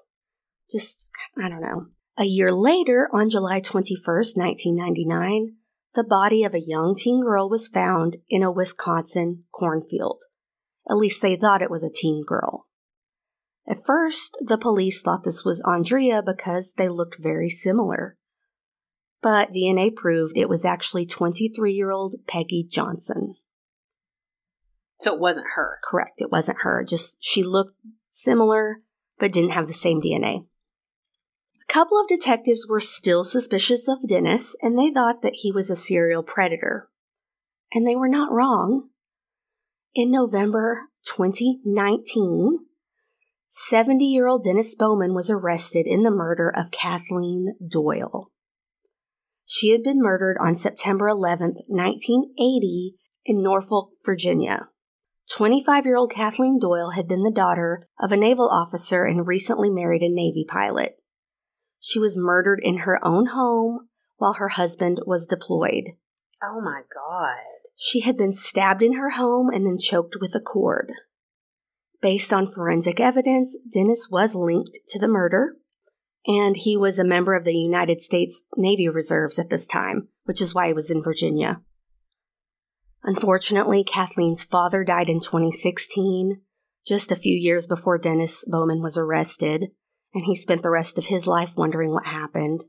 [0.71, 0.99] Just,
[1.41, 1.87] I don't know.
[2.17, 5.55] A year later, on July 21st, 1999,
[5.93, 10.23] the body of a young teen girl was found in a Wisconsin cornfield.
[10.89, 12.67] At least they thought it was a teen girl.
[13.67, 18.17] At first, the police thought this was Aundria because they looked very similar.
[19.21, 23.35] But DNA proved it was actually 23 year old Peggy Johnson.
[24.99, 25.79] So it wasn't her.
[25.83, 26.85] Correct, it wasn't her.
[26.87, 27.75] Just she looked
[28.09, 28.81] similar,
[29.19, 30.45] but didn't have the same DNA.
[31.69, 35.69] A couple of detectives were still suspicious of Dennis, and they thought that he was
[35.69, 36.89] a serial predator.
[37.73, 38.89] And they were not wrong.
[39.93, 42.59] In November 2019,
[43.49, 48.31] 70 year old Dennis Bowman was arrested in the murder of Kathleen Doyle.
[49.45, 54.69] She had been murdered on September 11, 1980, in Norfolk, Virginia.
[55.31, 59.69] 25 year old Kathleen Doyle had been the daughter of a naval officer and recently
[59.69, 60.97] married a Navy pilot.
[61.79, 65.93] She was murdered in her own home while her husband was deployed.
[66.43, 67.37] Oh my god.
[67.75, 70.91] She had been stabbed in her home and then choked with a cord.
[72.01, 75.57] Based on forensic evidence, Dennis was linked to the murder,
[76.25, 80.41] and he was a member of the United States Navy Reserves at this time, which
[80.41, 81.61] is why he was in Virginia.
[83.03, 86.41] Unfortunately, Kathleen's father died in 2016,
[86.85, 89.71] just a few years before Dennis Bowman was arrested,
[90.17, 92.63] and he spent the rest of his life wondering what happened.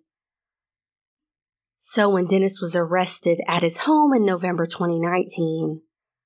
[1.78, 5.80] So, when Dennis was arrested at his home in November 2019,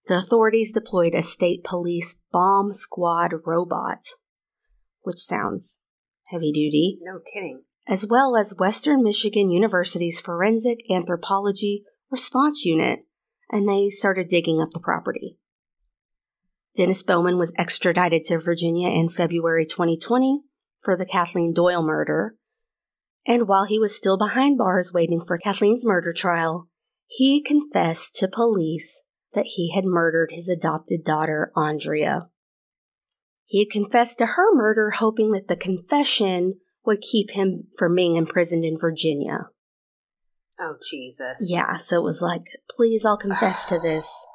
[0.08, 3.98] the authorities deployed a state police bomb squad robot,
[5.02, 5.78] which sounds
[6.24, 7.62] heavy duty, No kidding.
[7.86, 13.06] as well as Western Michigan University's Forensic Anthropology Response Unit,
[13.48, 15.38] and they started digging up the property.
[16.76, 20.40] Dennis Bowman was extradited to Virginia in February 2020
[20.82, 22.36] for the Kathleen Doyle murder,
[23.26, 26.68] and while he was still behind bars waiting for Kathleen's murder trial,
[27.06, 29.02] he confessed to police
[29.34, 32.28] that he had murdered his adopted daughter, Aundria.
[33.46, 38.16] He had confessed to her murder, hoping that the confession would keep him from being
[38.16, 39.46] imprisoned in Virginia.
[40.58, 41.38] Oh Jesus.
[41.40, 44.12] Yeah, so it was like, please, I'll confess to this.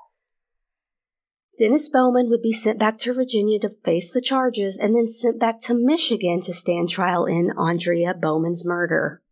[1.60, 5.39] Dennis Bowman would be sent back to Virginia to face the charges and then sent
[5.39, 9.24] back to Michigan to stand trial in Aundria Bowman's murder.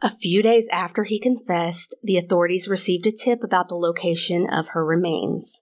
[0.00, 4.68] A few days after he confessed, the authorities received a tip about the location of
[4.68, 5.60] her remains.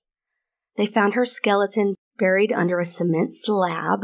[0.76, 4.00] They found her skeleton buried under a cement slab.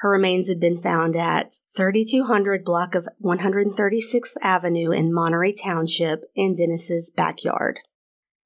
[0.00, 6.54] Her remains had been found at 3200 block of 136th Avenue in Monterey Township in
[6.54, 7.80] Dennis's backyard.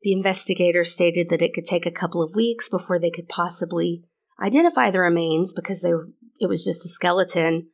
[0.02, 4.04] The investigators stated that it could take a couple of weeks before they could possibly
[4.40, 5.92] identify the remains because they
[6.40, 7.68] it was just a skeleton.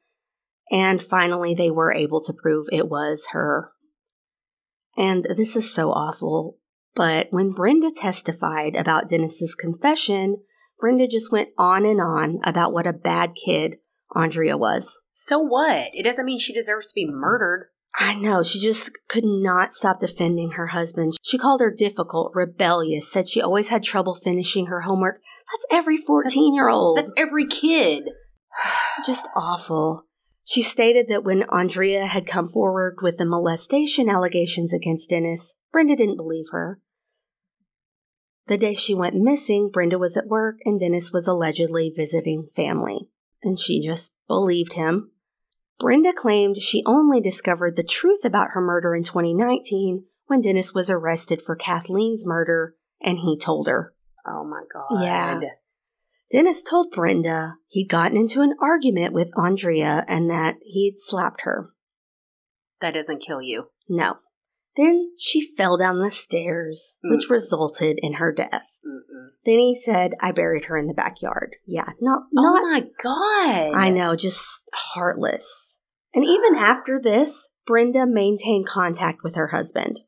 [0.71, 3.73] And finally, they were able to prove it was her.
[4.97, 6.59] And this is so awful.
[6.95, 10.43] But when Brenda testified about Dennis's confession,
[10.79, 13.77] Brenda just went on and on about what a bad kid
[14.14, 14.99] Aundria was.
[15.12, 15.88] So what?
[15.93, 17.69] It doesn't mean she deserves to be murdered.
[17.94, 21.12] I know, she just could not stop defending her husband.
[21.22, 25.20] She called her difficult, rebellious, said she always had trouble finishing her homework.
[25.53, 26.98] That's every 14 year old.
[26.98, 28.05] That's every kid.
[29.07, 30.05] just awful.
[30.44, 35.94] She stated that when Aundria had come forward with the molestation allegations against Dennis, Brenda
[35.94, 36.81] didn't believe her.
[38.46, 43.10] The day she went missing, Brenda was at work and Dennis was allegedly visiting family,
[43.42, 45.10] and she just believed him.
[45.79, 50.90] Brenda claimed she only discovered the truth about her murder in 2019 when Dennis was
[50.90, 53.94] arrested for Kathleen's murder and he told her.
[54.26, 55.02] Oh my god.
[55.02, 55.40] Yeah.
[56.31, 61.70] Dennis told Brenda he'd gotten into an argument with Aundria and that he'd slapped her.
[62.81, 63.68] That doesn't kill you.
[63.88, 64.16] No.
[64.79, 67.31] Then she fell down the stairs, which Mm.
[67.31, 68.64] resulted in her death.
[68.87, 69.31] Mm-mm.
[69.44, 71.56] Then he said, I buried her in the backyard.
[71.66, 73.74] Yeah, not, Oh my god.
[73.76, 75.79] I know, just heartless.
[76.14, 80.00] And even after this, Brenda maintained contact with her husband.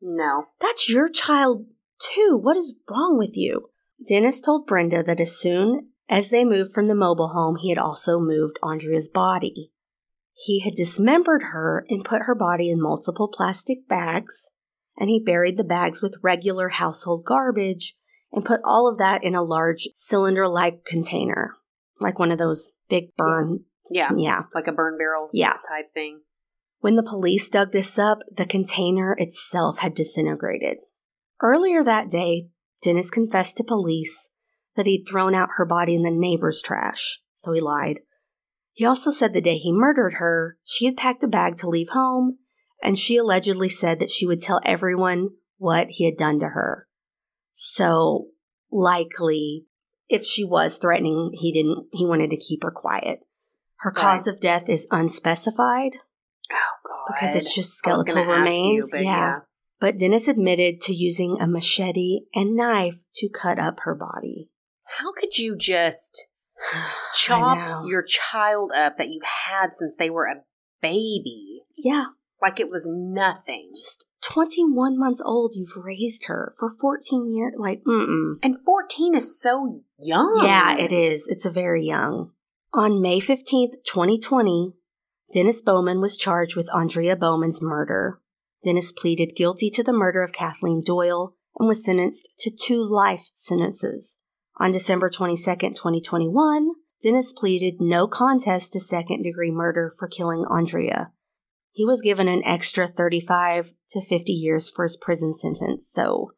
[0.00, 0.44] No.
[0.60, 1.66] That's your child
[2.00, 2.38] too.
[2.40, 3.70] What is wrong with you?
[4.08, 7.78] Dennis told Brenda that as soon as they moved from the mobile home, he had
[7.78, 9.71] also moved Aundria's body.
[10.34, 14.50] He had dismembered her and put her body in multiple plastic bags,
[14.96, 17.96] and he buried the bags with regular household garbage
[18.32, 21.54] and put all of that in a large cylinder like container,
[22.00, 23.64] like one of those big burn.
[23.90, 24.10] Yeah.
[24.16, 24.44] Yeah.
[24.54, 25.58] Like a burn barrel Yeah.
[25.68, 26.22] type thing.
[26.80, 30.78] When the police dug this up, the container itself had disintegrated.
[31.40, 32.48] Earlier that day,
[32.82, 34.30] Dennis confessed to police
[34.76, 38.00] that he'd thrown out her body in the neighbor's trash, so he lied.
[38.72, 41.90] He also said the day he murdered her, she had packed a bag to leave
[41.90, 42.38] home,
[42.82, 46.88] and she allegedly said that she would tell everyone what he had done to her.
[47.52, 48.28] So,
[48.70, 49.66] likely,
[50.08, 53.20] if she was threatening, he didn't, he wanted to keep her quiet.
[53.76, 55.92] Her cause of death is unspecified
[56.50, 56.56] Oh
[56.86, 57.14] god.
[57.14, 58.76] because it's just skeletal remains.
[58.76, 59.38] you, but yeah.
[59.80, 64.50] But Dennis admitted to using a machete and knife to cut up her body.
[64.98, 66.28] How could you just
[67.14, 70.42] chop your child up that you've had since they were a
[70.80, 72.06] baby Yeah,
[72.40, 73.70] like it was nothing?
[73.74, 77.54] just 21 months old, you've raised her for 14 years.
[77.58, 78.34] Like, mm-mm.
[78.42, 80.42] And 14 is so young.
[80.44, 81.26] Yeah, it is.
[81.26, 82.30] It's a very young.
[82.72, 84.74] On May 15th, 2020,
[85.34, 88.20] Dennis Bowman was charged with Aundria Bowman's murder.
[88.64, 93.28] Dennis pleaded guilty to the murder of Kathleen Doyle and was sentenced to two life
[93.34, 94.18] sentences.
[94.58, 96.70] On December 22nd, 2021,
[97.02, 101.08] Dennis pleaded no contest to second degree murder for killing Aundria.
[101.72, 106.32] He was given an extra 35 to 50 years for his prison sentence, so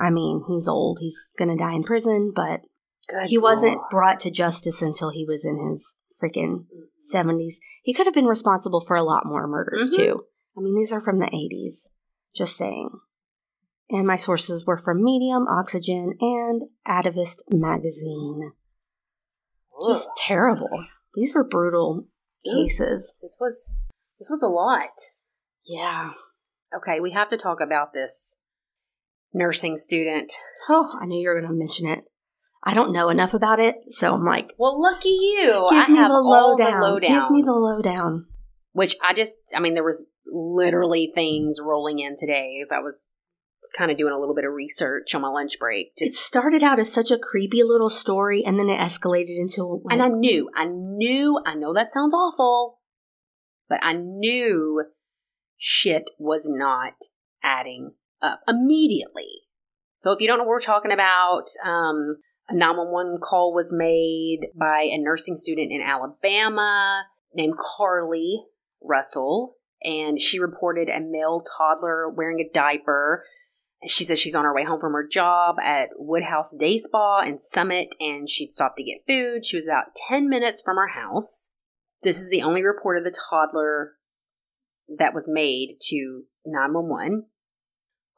[0.00, 0.98] I mean, he's old.
[1.00, 2.60] He's going to die in prison, but
[3.08, 3.90] Good he wasn't Lord.
[3.90, 6.66] brought to justice until he was in his freaking
[7.12, 7.56] 70s.
[7.82, 9.96] He could have been responsible for a lot more murders, Mhm.
[9.96, 10.24] too.
[10.56, 11.88] I mean, these are from the 80s.
[12.34, 12.90] Just saying.
[13.90, 18.52] And my sources were from Medium, Oxygen, and Atavist Magazine.
[19.88, 20.16] Just Ugh.
[20.26, 20.84] terrible.
[21.14, 22.06] These were brutal
[22.44, 23.14] cases.
[23.22, 24.90] This was this was a lot.
[25.64, 26.10] Yeah.
[26.76, 28.36] Okay, we have to talk about this
[29.32, 30.32] nursing student.
[30.68, 32.04] Oh, I knew you were going to mention it.
[32.62, 35.66] I don't know enough about it, so I'm like, Well, lucky you.
[35.70, 36.80] give I me have the all lowdown.
[36.80, 37.22] the lowdown.
[37.22, 38.26] Give me the lowdown.
[38.72, 43.04] Which I just, I mean, there was literally things rolling in today as I was
[43.76, 45.92] kind of doing a little bit of research on my lunch break.
[45.96, 49.92] It started out as such a creepy little story, and then it escalated into like,
[49.92, 52.78] and I knew, I knew, I know that sounds awful,
[53.68, 54.84] but I knew
[55.56, 56.94] shit was not
[57.42, 57.92] adding
[58.22, 59.42] up immediately.
[60.00, 62.16] So if you don't know what we're talking about, um,
[62.48, 67.04] a 911 call was made by a nursing student in Alabama
[67.34, 68.44] named Carlee
[68.82, 73.24] Russell, and she reported a male toddler wearing a diaper.
[73.86, 77.38] She says she's on her way home from her job at Woodhouse Day Spa in
[77.38, 79.46] Summit, and she'd stopped to get food.
[79.46, 81.50] She was about 10 minutes from her house.
[82.02, 83.94] This is the only report of the toddler
[84.98, 87.26] that was made to 911.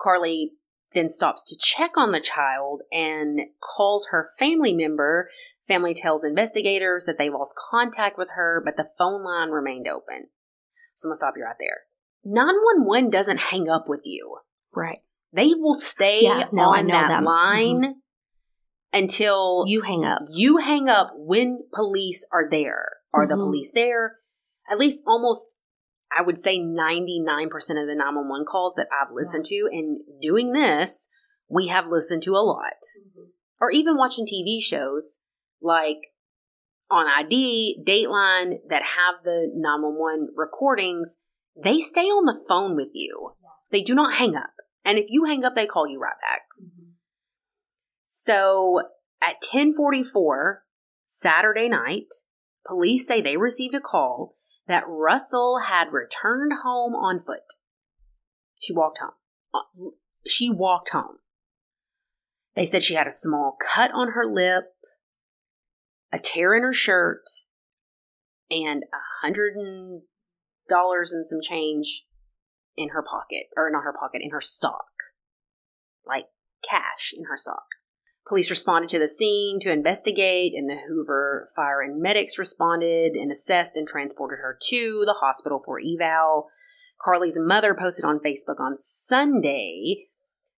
[0.00, 0.52] Carlee
[0.94, 5.30] then stops to check on the child and calls her family member.
[5.68, 10.28] Family tells investigators that they lost contact with her, but the phone line remained open.
[10.94, 11.82] So I'm gonna stop you right there.
[12.24, 14.38] 911 doesn't hang up with you.
[14.74, 15.00] right.
[15.32, 17.24] They will stay Yeah, no, on that them.
[17.24, 18.02] line
[18.92, 20.22] until You hang up.
[20.30, 22.88] you hang up when police are there.
[23.12, 23.46] Are the Mhm.
[23.46, 24.18] police there?
[24.68, 25.54] At least almost,
[26.16, 31.08] I would say 99% of the 911 calls that I've listened to, and doing this,
[31.48, 32.74] we have listened to a lot.
[33.60, 35.18] Or even watching TV shows
[35.60, 35.98] like
[36.90, 41.18] on ID, Dateline, that have the 911 recordings,
[41.56, 43.34] they stay on the phone with you.
[43.70, 44.50] They do not hang up.
[44.84, 46.42] And if you hang up, they call you right back.
[48.04, 48.80] So
[49.22, 50.64] at 1044
[51.06, 52.12] Saturday night,
[52.66, 57.54] police say they received a call that Russell had returned home on foot.
[58.60, 59.10] She walked home.
[59.52, 59.90] Uh,
[60.26, 61.18] She walked home.
[62.54, 64.64] They said she had a small cut on her lip,
[66.12, 67.22] a tear in her shirt,
[68.50, 70.02] and a hundred and
[70.68, 72.04] dollars and some change
[72.80, 74.90] in her pocket, or not her pocket, in her sock,
[76.06, 76.26] like
[76.68, 77.66] cash in her sock.
[78.26, 83.30] Police responded to the scene to investigate, and the Hoover Fire and Medics responded and
[83.30, 86.48] assessed and transported her to the hospital for eval.
[87.04, 90.06] Carlee's mother posted on Facebook on Sunday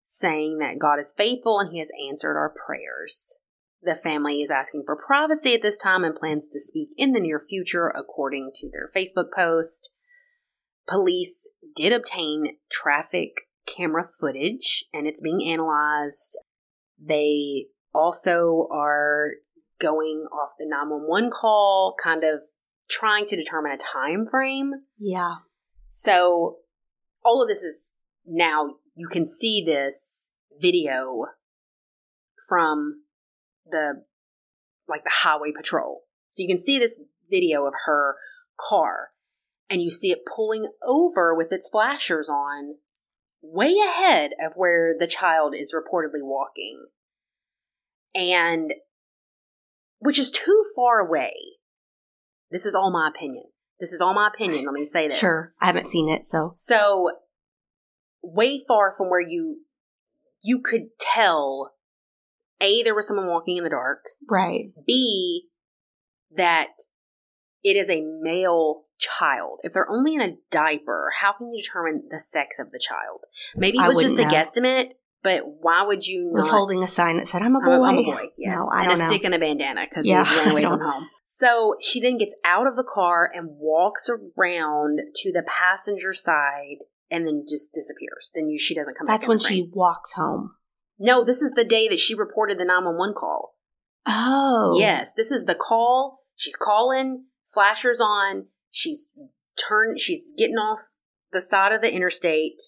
[0.03, 3.35] saying that God is faithful and He has answered our prayers.
[3.81, 7.19] The family is asking for privacy at this time and plans to speak in the
[7.19, 9.89] near future, according to their Facebook post.
[10.91, 13.31] Police did obtain traffic
[13.65, 16.37] camera footage and it's being analyzed.
[16.99, 19.31] They also are
[19.79, 22.41] going off the 911 call, kind of
[22.89, 24.71] trying to determine a time frame.
[24.99, 25.35] Yeah.
[25.87, 26.57] So
[27.23, 27.93] all of this is
[28.25, 30.31] now you can see this
[30.61, 31.25] video
[32.49, 33.03] from
[33.65, 34.03] the
[34.89, 36.01] like the highway patrol.
[36.31, 38.15] So you can see this video of her
[38.59, 39.10] car
[39.71, 42.75] and you see it pulling over with its flashers on
[43.41, 46.87] way ahead of where the child is reportedly walking.
[48.13, 48.73] And
[49.99, 51.31] which is too far away.
[52.51, 53.45] This is all my opinion.
[53.79, 54.65] This is all my opinion.
[54.65, 55.17] Let me say this.
[55.17, 55.53] Sure.
[55.61, 56.49] I haven't seen it, so.
[56.51, 57.11] So
[58.21, 59.59] way far from where you
[60.43, 61.71] you could tell
[62.59, 64.01] A there was someone walking in the dark.
[64.29, 64.73] Right.
[64.85, 65.47] B
[66.35, 66.67] that
[67.63, 69.59] it is a male child.
[69.63, 73.21] If they're only in a diaper, how can you determine the sex of the child?
[73.55, 74.29] Maybe it was just a know.
[74.29, 74.91] guesstimate,
[75.23, 76.33] but why would you not?
[76.33, 77.83] Was holding a sign that said, I'm a- boy.
[77.83, 78.57] I'm a boy, yes.
[78.57, 79.07] No, I and don't a know.
[79.07, 81.07] stick and a bandana because Yeah, he ran away from home.
[81.25, 86.77] So she then gets out of the car and walks around to the passenger side
[87.09, 88.31] and then just disappears.
[88.35, 89.19] Then you, she doesn't come back.
[89.21, 90.51] That's when she walks home.
[90.99, 93.55] No, this is the day that she reported the 911 call.
[94.05, 94.75] Oh.
[94.79, 96.19] Yes, this is the call.
[96.35, 98.47] She's calling, flashers on.
[98.69, 99.09] She's
[99.57, 100.79] turned, she's getting off
[101.31, 102.61] the side of the interstate,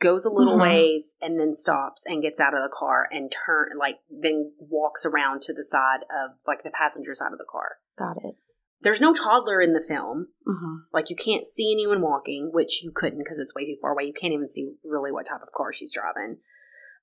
[0.00, 0.62] goes a little Mhm.
[0.62, 5.04] ways, and then stops and gets out of the car and turn, like, then walks
[5.04, 7.78] around to the side of, like, the passenger side of the car.
[7.98, 8.36] Got it.
[8.80, 10.28] There's no toddler in the film.
[10.46, 13.90] hmm Like, you can't see anyone walking, which you couldn't because it's way too far
[13.92, 14.04] away.
[14.04, 16.38] You can't even see really what type of car she's driving.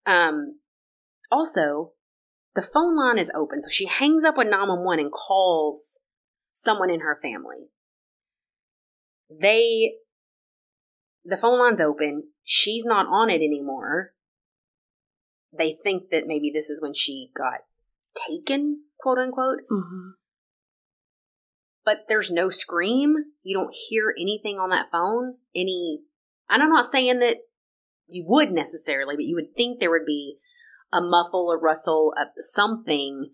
[0.06, 0.60] Um,
[1.30, 1.94] also,
[2.56, 6.00] the phone line is open, so she hangs up with 911 and calls
[6.56, 7.70] someone in her family.
[9.30, 9.94] They,
[11.24, 12.30] the phone line's open.
[12.44, 14.14] She's not on it anymore.
[15.56, 17.60] They think that maybe this is when she got
[18.28, 20.12] taken, quote unquote hmm
[21.86, 23.14] but there's no scream.
[23.44, 25.36] You don't hear anything on that phone.
[25.56, 26.00] Any,
[26.50, 27.38] and I'm not saying that
[28.08, 30.38] you would necessarily, but you would think there would be
[30.92, 33.32] a muffle, a rustle, a something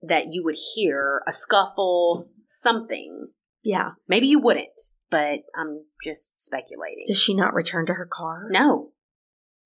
[0.00, 3.28] that you would hear, a scuffle, something.
[3.62, 3.90] Yeah.
[4.08, 4.80] Maybe you wouldn't,
[5.10, 7.04] but I'm just speculating.
[7.06, 8.46] Does she not return to her car?
[8.50, 8.90] No.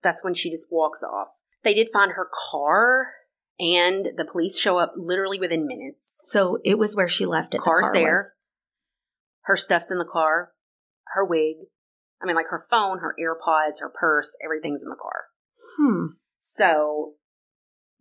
[0.02, 1.28] That's when she just walks off.
[1.64, 3.08] They did find her car,
[3.58, 6.22] and the police show up literally within minutes.
[6.26, 7.58] So it was where she left it.
[7.58, 8.12] the Car's car there.
[8.12, 8.30] was.
[9.42, 10.52] Her stuff's in the car.
[11.14, 11.56] Her wig.
[12.22, 15.24] I mean, like her phone, her AirPods, her purse, everything's in the car.
[15.78, 16.06] Hmm.
[16.38, 17.14] So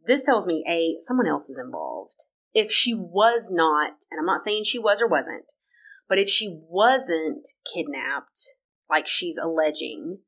[0.06, 2.26] this tells me A, someone else is involved.
[2.56, 5.46] If she was not, and I'm not saying she was or wasn't,
[6.10, 8.40] but if she wasn't kidnapped,
[8.90, 10.20] like she's alleging,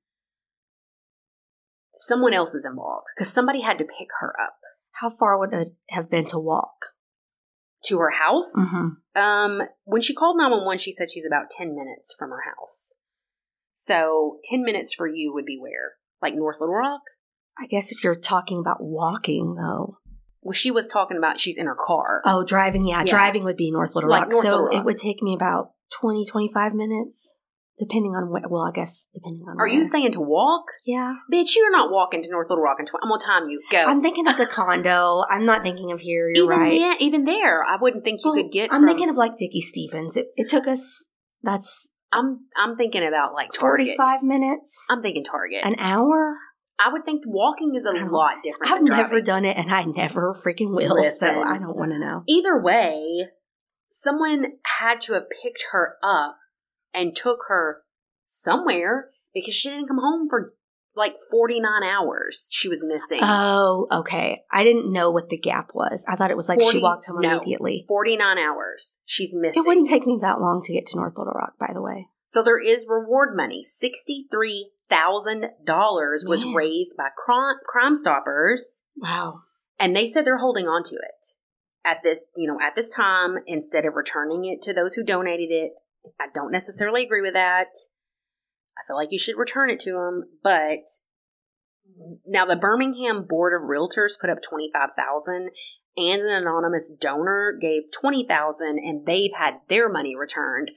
[2.00, 4.58] someone else is involved because somebody had to pick her up
[4.92, 6.88] How far would it have been to walk?
[7.86, 8.56] to her house.
[8.58, 9.22] Mm-hmm.
[9.22, 12.94] Um, when she called 911, she said she's about 10 minutes from her house.
[13.74, 15.94] So 10 minutes for you would be where?
[16.22, 17.02] Like North Little Rock?
[17.60, 19.98] I guess if you're talking about walking, though.
[20.48, 22.22] Well, she was talking about she's in her car.
[22.24, 22.86] Oh, driving.
[22.86, 23.12] Yeah, Yeah.
[23.12, 24.32] driving would be North Little Like Rock.
[24.32, 24.76] North so Little Rock.
[24.78, 27.36] it would take me about 20, 25 minutes,
[27.78, 28.50] depending on what.
[28.50, 29.56] Well, I guess depending on.
[29.56, 29.68] Are where.
[29.68, 30.64] you saying to walk?
[30.86, 31.16] Yeah.
[31.32, 33.02] Bitch, you're not walking to North Little Rock in 20.
[33.04, 33.62] I'm going to time you.
[33.70, 33.80] Go.
[33.84, 35.24] I'm thinking of the condo.
[35.30, 36.32] I'm not thinking of here.
[36.34, 36.70] You're even, right.
[36.72, 39.36] there, even there, I wouldn't think you Well, could get I'm from, thinking of like
[39.38, 40.16] Dickey-Stephens.
[40.16, 41.08] It, it took us.
[41.44, 43.98] That's I'm, I'm thinking about like Target.
[43.98, 44.74] 45 minutes.
[44.90, 45.66] I'm thinking Target.
[45.66, 46.38] an hour.
[46.80, 50.36] I would think walking is a lot different I've never done it, and I never
[50.36, 50.96] freaking will.
[50.96, 51.42] Listen.
[51.44, 52.24] So I don't want to know.
[52.28, 53.28] Either way,
[53.90, 54.46] someone
[54.80, 56.38] had to have picked her up
[56.94, 57.84] and took her
[58.26, 60.54] somewhere because she didn't come home for
[60.96, 62.48] like 49 hours.
[62.52, 63.20] She was missing.
[63.22, 64.42] Oh, okay.
[64.52, 66.04] I didn't know what the gap was.
[66.08, 67.38] I thought it was like 40 she walked home no.
[67.38, 67.86] immediately.
[67.88, 69.00] 49 hours.
[69.06, 69.64] She's missing.
[69.64, 72.08] It wouldn't take me that long to get to North Little Rock, by the way.
[72.28, 73.62] so there is reward money.
[73.62, 74.32] $63,000
[76.26, 76.54] was Man.
[76.54, 78.84] raised by Crime, crime Stoppers.
[78.96, 79.42] Wow.
[79.80, 81.26] and they said they're holding on to it
[81.88, 85.50] at this you know at this time instead of returning it to those who donated
[85.50, 85.72] it
[86.20, 87.68] i don't necessarily agree with that
[88.78, 90.80] i feel like you should return it to them but
[92.26, 95.50] now the birmingham board of realtors put up 25000
[96.00, 100.72] and an anonymous donor gave 20000 and they've had their money returned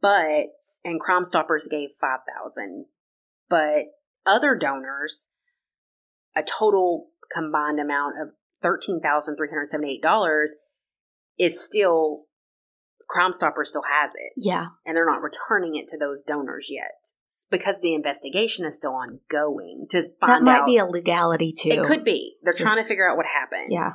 [0.00, 0.52] but
[0.84, 2.86] and crime stoppers gave 5000
[3.52, 3.84] but
[4.24, 5.28] other donors
[6.34, 8.28] a total combined amount of
[8.64, 10.46] $13,378
[11.38, 12.22] is still
[13.08, 14.32] Crime Stopper still has it.
[14.36, 14.66] Yeah.
[14.86, 16.92] And they're not returning it to those donors yet
[17.50, 20.66] because the investigation is still ongoing to That find might out.
[20.66, 21.68] be a legality too.
[21.70, 22.36] it could be.
[22.42, 23.68] They're trying to figure out what happened.
[23.70, 23.92] Yeah.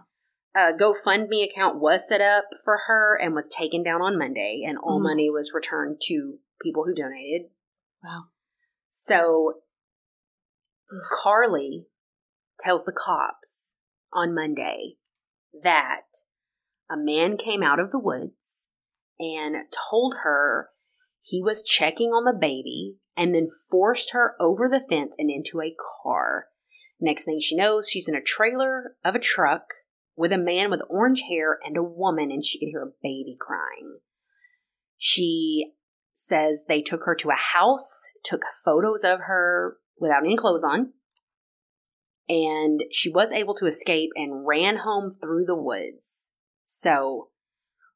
[0.56, 4.78] A GoFundMe account was set up for her and was taken down on Monday, and
[4.78, 5.04] all Mhm.
[5.04, 7.50] money was returned to people who donated.
[8.04, 8.26] Wow.
[9.00, 9.60] So
[11.12, 11.86] Carlee
[12.60, 13.76] tells the cops
[14.12, 14.96] on Monday
[15.62, 16.02] that
[16.90, 18.70] a man came out of the woods
[19.20, 19.56] and
[19.92, 20.70] told her
[21.22, 25.62] he was checking on the baby and then forced her over the fence and into
[25.62, 26.48] a car.
[27.00, 29.66] Next thing she knows, she's in a trailer of a truck
[30.16, 33.38] with a man with orange hair and a woman, and she could hear a baby
[33.40, 34.00] crying.
[34.98, 35.74] She
[36.18, 40.92] says they took her to a house, took photos of her without any clothes on,
[42.28, 46.32] and she was able to escape and ran home through the woods.
[46.66, 47.30] So,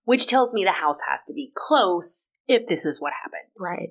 [0.04, 3.50] which tells me the house has to be close if this is what happened.
[3.58, 3.90] Right.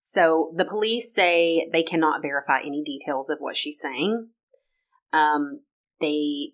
[0.00, 4.28] So the police say they cannot verify any details of what she's saying.
[5.14, 5.60] Um,
[5.98, 6.52] they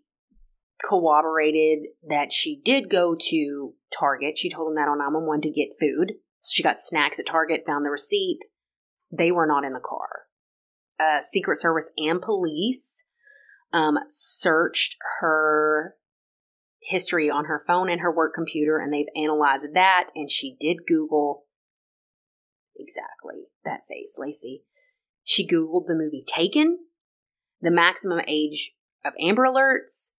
[0.88, 4.38] corroborated that she did go to Target.
[4.38, 6.12] She told them that on 911 to get food.
[6.42, 8.40] She got snacks at Target, found the receipt.
[9.10, 10.22] They were not in the car.
[10.98, 13.04] Uh, Secret Service and police
[13.72, 15.94] um, searched her
[16.82, 20.08] history on her phone and her work computer, and they've analyzed that.
[20.14, 21.44] And she did Google
[22.76, 24.64] exactly that face, Lacey.
[25.22, 26.78] She Googled the movie Taken,
[27.60, 28.72] the maximum age
[29.04, 30.10] of Amber Alerts,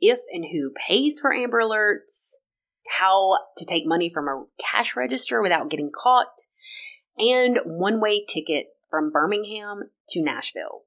[0.00, 2.32] if and who pays for Amber Alerts,
[2.98, 6.46] how to take money from a cash register without getting caught,
[7.18, 10.82] and one way ticket from Birmingham to Nashville.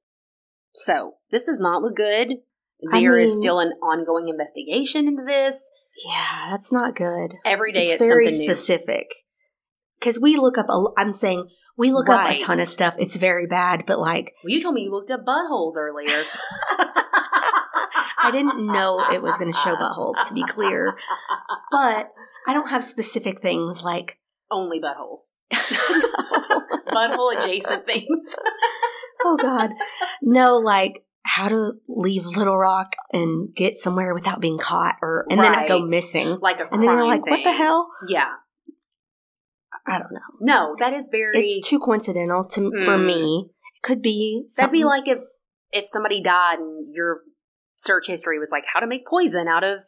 [0.74, 2.38] So, this does not look good.
[2.92, 5.70] I There is mean- still an ongoing investigation into this.
[6.06, 7.34] Yeah, that's not good.
[7.46, 9.08] Every day it's, it's, very something specific.
[10.00, 12.94] Because we look up, a, I'm saying we look up a ton of stuff.
[12.98, 16.24] It's very bad, but like Well, you told me you looked up buttholes earlier.
[18.22, 20.96] I didn't know it was going to show buttholes, to be clear.
[21.72, 22.10] But
[22.48, 24.20] I don't have specific things like
[24.52, 25.32] Only buttholes.
[26.88, 28.36] Butthole adjacent things.
[29.24, 29.72] oh god,
[30.22, 35.40] no, like how to leave Little Rock and get somewhere without being caught, or and
[35.44, 37.90] then I go missing, Like a and then you're like, what the hell?
[38.08, 38.30] Yeah.
[39.86, 40.20] I don't know.
[40.42, 41.40] No, that is very.
[41.58, 43.06] It's too coincidental to for Mm.
[43.06, 43.50] me.
[43.76, 45.20] It could be that'd be like if
[45.72, 47.22] if somebody died and your
[47.80, 49.80] search history was like how to make poison out of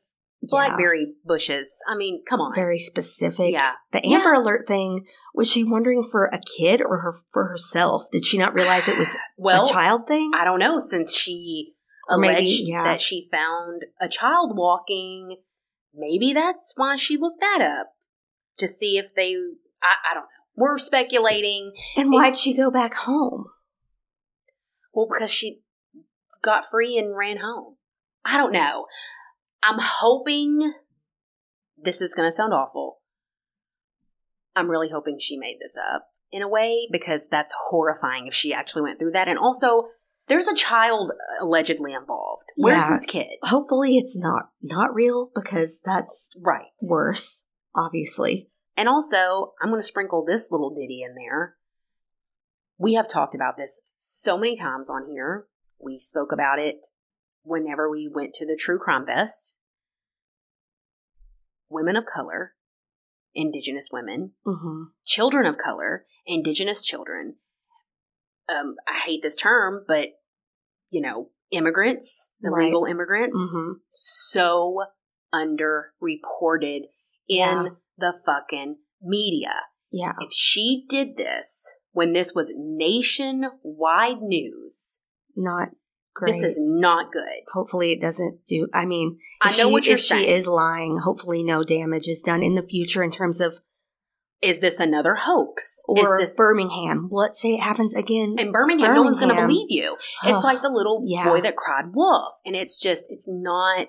[0.42, 1.70] Yeah, blackberry bushes.
[1.90, 2.56] I mean, come on.
[2.56, 3.52] very specific.
[3.52, 3.74] Yeah.
[3.92, 4.18] The Yeah.
[4.20, 8.04] Amber Alert thing was she wondering for a kid or her for herself?
[8.12, 10.32] Did she not realize it was well, a child thing?
[10.34, 11.74] I don't know since she
[12.10, 12.84] Or maybe, alleged yeah.
[12.86, 15.38] that she found a child walking.
[15.94, 17.88] Maybe that's why she looked that up
[18.58, 19.36] to see if they.
[19.84, 20.28] I, I don't know.
[20.56, 21.74] We're speculating.
[21.98, 23.46] and why'd she go back home?
[24.94, 25.62] Well, because she
[26.42, 27.76] got free and ran home.
[28.26, 28.86] I don't know.
[29.64, 30.74] I'm hoping
[31.78, 33.00] this is going to sound awful.
[34.56, 38.54] I'm really hoping she made this up in a way because that's horrifying if she
[38.54, 39.28] actually went through that.
[39.28, 39.90] And also,
[40.28, 41.12] there's a child
[41.42, 42.44] allegedly involved.
[42.56, 42.90] Where's Yeah.
[42.92, 43.28] this kid?
[43.44, 46.72] Hopefully, it's not not real because that's Right.
[46.90, 47.44] worse.
[47.76, 51.58] Obviously, And also, I'm going to sprinkle this little ditty in there.
[52.78, 55.48] We have talked about this so many times on here.
[55.80, 56.82] We spoke about it
[57.44, 59.56] whenever we went to the True Crime Fest.
[61.70, 62.54] Women of color,
[63.34, 67.36] indigenous women, hmm children of color, indigenous children.
[68.50, 70.08] Um, I hate this term, but
[70.90, 74.84] you know, immigrants, illegal immigrants, hmm so
[75.34, 76.82] underreported
[77.28, 77.66] in Yeah.
[77.98, 79.54] the fucking media.
[79.92, 85.00] yeah, If she did this when this was nationwide news,
[85.36, 85.70] not
[86.14, 86.34] great.
[86.34, 87.44] this is not good.
[87.54, 88.68] hopefully, it doesn't do.
[88.74, 90.26] I mean, I know she, what you're if saying.
[90.26, 93.60] she is lying, hopefully, no damage is done in the future in terms of
[94.42, 95.82] Is this another hoax?
[95.88, 97.10] or is this Birmingham.
[97.12, 98.36] Let's say it happens again.
[98.38, 99.98] in Birmingham, no one's going to believe you.
[100.24, 101.26] It's like the little yeah.
[101.26, 102.34] boy that cried wolf.
[102.46, 103.88] And it's just, it's not.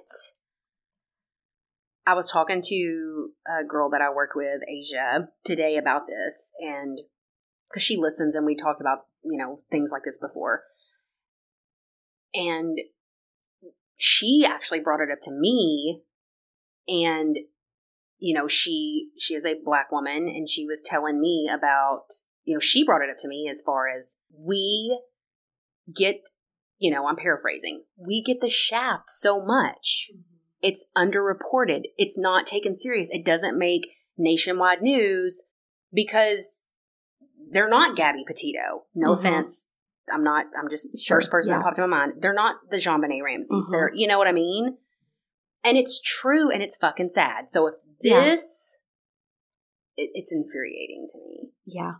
[2.04, 6.50] I was talking to a girl that I work with, Asia, today about this.
[6.58, 6.98] And
[7.70, 10.62] because she listens and we talked about, you know, things like this before.
[12.34, 12.78] And
[13.96, 16.02] she actually brought it up to me.
[16.88, 17.36] And,
[18.18, 22.04] you know, she she is a black woman and she was telling me about
[22.44, 25.00] you know, she brought it up to me as far as we
[25.94, 26.28] get,
[26.78, 30.10] you know, I'm paraphrasing, we get the shaft so much
[30.60, 31.82] It's underreported.
[31.96, 33.08] It's not taken serious.
[33.10, 33.82] It doesn't make
[34.16, 35.42] nationwide news
[35.92, 36.68] because
[37.50, 38.86] they're not Gabby Petito.
[38.94, 39.14] No Mhm.
[39.18, 39.71] offense.
[40.12, 41.58] I'm not, I'm just Sure, first person yeah.
[41.58, 42.14] that popped in my mind.
[42.20, 43.50] They're not the JonBenét Ramseys.
[43.50, 43.70] Mhm.
[43.70, 44.78] They're, you know what I mean?
[45.64, 47.50] And it's true and it's fucking sad.
[47.50, 48.24] So if Yeah.
[48.24, 48.78] this,
[49.96, 51.50] it, it's infuriating to me.
[51.66, 51.92] Yeah.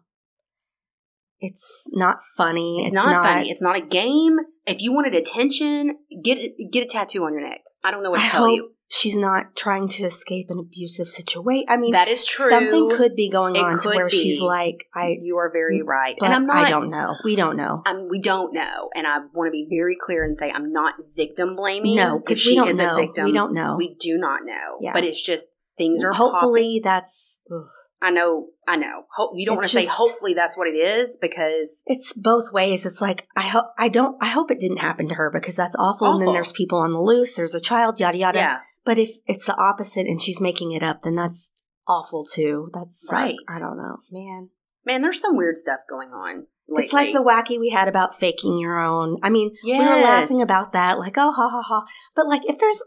[1.40, 2.80] It's not funny.
[2.84, 3.50] It's, not, funny.
[3.50, 4.38] It's not a game.
[4.66, 6.38] If you wanted attention, get
[6.70, 7.62] get a tattoo on your neck.
[7.82, 8.70] I don't know what to I tell hope you.
[8.92, 11.64] She's not trying to escape an abusive situation.
[11.68, 12.50] I mean, That is true.
[12.50, 14.16] something could be going It on to where be.
[14.16, 16.66] she's like, I, You are very mm, right, but and I'm not.
[16.66, 17.14] I don't know.
[17.24, 17.82] We don't know.
[17.86, 20.94] I'm, we don't know, and I want to be very clear and say I'm not
[21.16, 21.96] victim blaming.
[21.96, 22.92] No, because she is know.
[22.92, 23.24] a victim.
[23.24, 23.76] We don't know.
[23.78, 24.78] We do not know.
[24.80, 24.92] Yeah.
[24.92, 27.40] But it's just things are Hopefully, that's.
[27.50, 27.66] ugh.
[28.04, 28.48] I know.
[28.66, 29.04] I know.
[29.16, 32.84] Ho- you don't want to say hopefully that's what it is because It's both ways.
[32.84, 34.16] It's like I hope I don't.
[34.20, 36.10] I hope it didn't happen to her because that's awful.
[36.10, 37.36] And then there's people on the loose.
[37.36, 38.00] There's a child.
[38.00, 38.38] Yada yada.
[38.38, 41.52] yeah, But if it's the opposite and she's making it up, then that's
[41.86, 42.70] awful too.
[42.74, 43.08] That's.
[43.10, 43.34] Right.
[43.54, 44.50] I don't know, man.
[44.84, 46.46] man, there's some weird stuff going on.
[46.68, 46.84] Lately.
[46.84, 49.18] It's like the wacky we had about faking your own.
[49.22, 51.84] I mean, we were laughing about that, like oh ha ha ha.
[52.16, 52.82] But like, if there's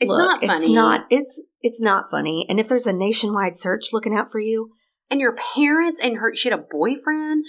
[0.00, 0.64] It's look, not funny.
[0.64, 1.06] It's not.
[1.10, 2.44] It's it's not funny.
[2.48, 4.72] And if there's a nationwide search looking out for you,
[5.10, 6.34] and your parents and her.
[6.34, 7.44] She had a boyfriend.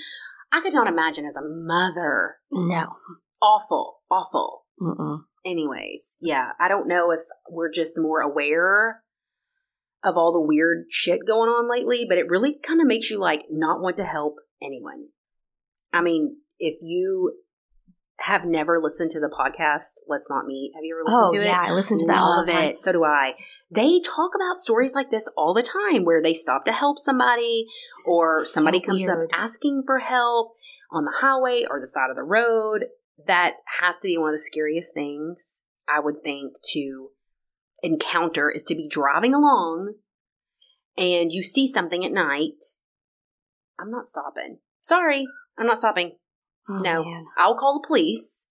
[0.51, 2.38] I could not imagine as a mother.
[2.51, 2.95] no.
[3.41, 4.65] Awful, awful.
[4.82, 5.20] Mm-mm.
[5.45, 9.01] Anyways yeah i don't know if we're just more aware
[10.03, 13.19] of all the weird shit going on lately but it really kind of makes you
[13.19, 15.05] like not want to help anyone
[15.93, 17.33] i mean if you
[18.21, 21.41] have never listened to the podcast let's not meet have you ever listened Oh to
[21.41, 22.63] it yeah, I listen to that all Love the time.
[22.71, 23.31] it so do i
[23.73, 27.65] they talk about stories like this all the time where they stop to help somebody
[28.05, 29.29] or So somebody comes weird.
[29.31, 30.53] up asking for help
[30.91, 32.85] on the highway or the side of the road
[33.28, 37.09] that has to be one of the scariest things i would think to
[37.82, 39.93] encounter is to be driving along
[40.97, 42.63] and you see something at night
[43.80, 45.26] i'm not stopping sorry
[45.57, 46.13] i'm not stopping
[46.72, 47.26] Oh, no man.
[47.38, 48.47] i'll call the police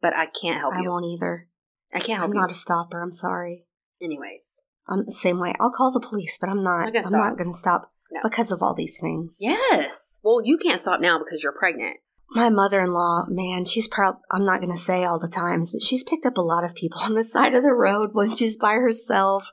[0.00, 1.48] but i can't help I you won't either.
[1.92, 3.02] i can't help I'm you not a stopper.
[3.02, 3.66] I'm sorry.
[4.02, 5.54] anyways I'm the same way.
[5.60, 6.86] I'll call the police, but I'm not.
[6.86, 8.20] Not gonna I'm not going to stop No.
[8.24, 9.36] because of all these things.
[9.38, 10.18] Yes.
[10.24, 11.98] Well, you can't stop now because you're pregnant.
[12.32, 14.16] My mother-in-law, man, she's proud.
[14.30, 16.74] I'm not going to say all the times, but she's picked up a lot of
[16.74, 19.50] people on the side of the road when she's by herself.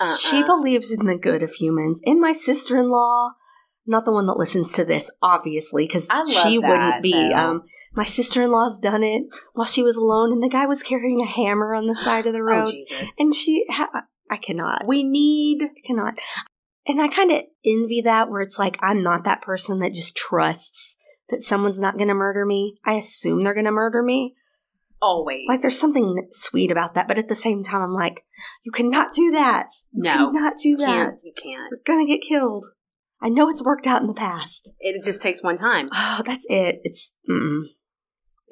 [0.00, 0.16] Uh-uh.
[0.16, 2.00] She believes in the good of humans.
[2.04, 3.30] And my sister-in-law,
[3.86, 6.04] not the one that listens to this, obviously, because
[6.42, 7.32] she that, wouldn't be.
[7.32, 7.62] Um,
[7.92, 11.74] my sister-in-law's done it while she was alone, and the guy was carrying a hammer
[11.74, 13.14] on the side of the oh road, Jesus.
[13.18, 13.64] and she.
[13.68, 14.86] Ha- I cannot.
[14.86, 15.62] we need.
[15.62, 16.14] I cannot.
[16.86, 20.16] And I kind of envy that where it's like I'm not that person that just
[20.16, 20.96] trusts
[21.30, 22.78] that someone's not going to murder me.
[22.84, 24.34] I assume they're going to murder me.
[25.00, 25.44] Always.
[25.48, 28.24] Like there's something sweet about that, but at the same time, I'm like,
[28.62, 29.66] you cannot do that.
[29.92, 30.86] You No, cannot do you that.
[30.86, 31.14] can't.
[31.22, 31.70] You can't.
[31.70, 32.66] You're gonna get killed.
[33.20, 34.70] I know it's worked out in the past.
[34.80, 35.88] It just takes one time.
[35.92, 36.80] Oh, that's it.
[36.84, 37.14] It's.
[37.28, 37.64] Mm-mm.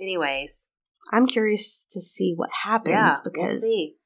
[0.01, 0.69] Anyways.
[1.13, 3.17] I'm curious to see what happens yeah.
[3.23, 3.97] because we'll see.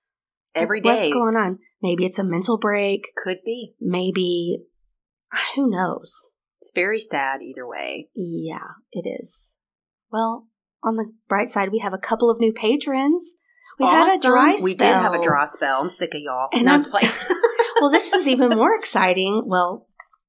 [0.54, 1.58] Every what's going on.
[1.82, 3.08] Maybe it's a mental break.
[3.16, 3.74] could be.
[3.80, 4.58] Maybe
[5.32, 6.30] ah, who knows.
[6.66, 8.08] It's very sad either way.
[8.16, 9.50] Yeah, it is.
[10.10, 10.48] Well,
[10.82, 13.34] on the bright side, we have a couple of new patrons.
[13.78, 14.30] We've had a Awesome.
[14.32, 14.64] dry spell.
[14.64, 15.80] We did have a dry spell.
[15.82, 16.48] I'm sick of y'all.
[16.52, 17.10] And no, I'm- I'm
[17.80, 19.44] well, this is even more exciting.
[19.46, 19.86] Well,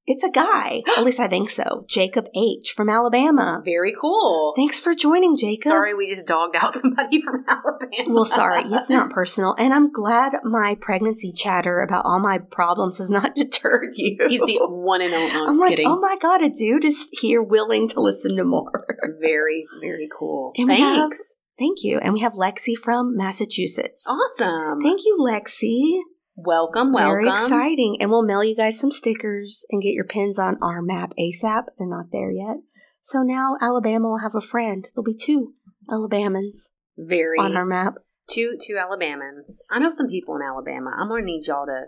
[0.08, 0.82] it's a guy.
[0.98, 1.86] At least I think so.
[1.88, 2.74] Jacob H.
[2.76, 3.62] from Alabama.
[3.64, 4.54] Very cool.
[4.56, 5.64] Thanks for joining, Jacob.
[5.68, 8.14] Sorry, we just dogged out somebody from Alabama.
[8.14, 9.54] Well, sorry, it's not personal.
[9.58, 14.18] And I'm glad my pregnancy chatter about all my problems has not deterred you.
[14.30, 15.32] He's the one and only.
[15.32, 15.88] I'm, I'm like, kidding.
[15.88, 18.86] oh my god, a dude is here willing to listen to more.
[19.22, 20.54] very, very cool.
[20.56, 21.36] And we have- Thanks.
[21.60, 22.00] Thank you.
[22.00, 24.06] And we have Lexi from Massachusetts.
[24.08, 24.80] Awesome.
[24.84, 26.02] Thank you, Lexi.
[26.38, 27.26] Welcome, welcome.
[27.26, 27.98] Very exciting.
[28.00, 31.64] And we'll mail you guys some stickers and get your pins on our map ASAP.
[31.78, 32.58] They're not there yet.
[33.02, 34.88] So now Alabama will have a friend.
[34.94, 35.54] There'll be two
[35.90, 36.68] Alabamans
[36.98, 37.96] Very on our map.
[38.30, 39.60] two two Alabamans.
[39.72, 40.92] I know some people in Alabama.
[40.98, 41.84] I'm gonna need y'all to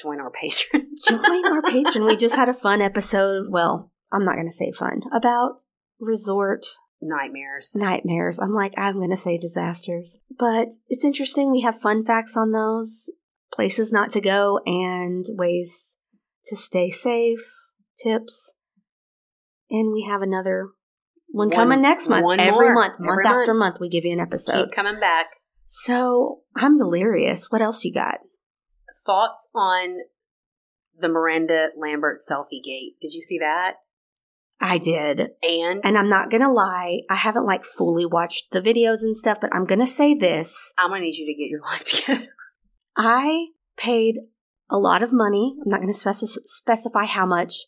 [0.00, 0.82] join our Patreon.
[1.08, 2.04] Join our patron.
[2.04, 3.46] We just had a fun episode.
[3.50, 5.62] Well, I'm not to say fun about
[6.00, 6.66] resort
[7.00, 7.76] Nightmares.
[7.76, 8.38] nightmares.
[8.40, 10.18] I'm like, I'm going to say disasters.
[10.36, 11.52] But it's interesting.
[11.52, 13.08] We have fun facts on those
[13.52, 15.96] places not to go and ways
[16.46, 17.40] to stay safe,
[18.02, 18.54] tips.
[19.70, 20.68] And we have another
[21.28, 22.40] one, One- coming next month.
[22.40, 22.74] Every more.
[22.74, 23.58] month, Every month after month.
[23.74, 24.66] month, we give you an episode.
[24.66, 25.26] Keep coming back.
[25.66, 27.50] So I'm delirious.
[27.50, 28.18] What else you got?
[29.04, 29.98] Thoughts on
[30.98, 32.96] the Miranda Lambert selfie gate?
[33.00, 33.74] Did you see that?
[34.60, 35.20] I did.
[35.42, 39.16] And, And I'm not going to lie, I haven't like fully watched the videos and
[39.16, 40.72] stuff, but I'm going to say this.
[40.76, 42.34] I'm to need you to get your life together.
[42.98, 43.46] I
[43.76, 44.16] paid
[44.68, 45.56] a lot of money.
[45.62, 47.66] I'm not going to speci- specify how much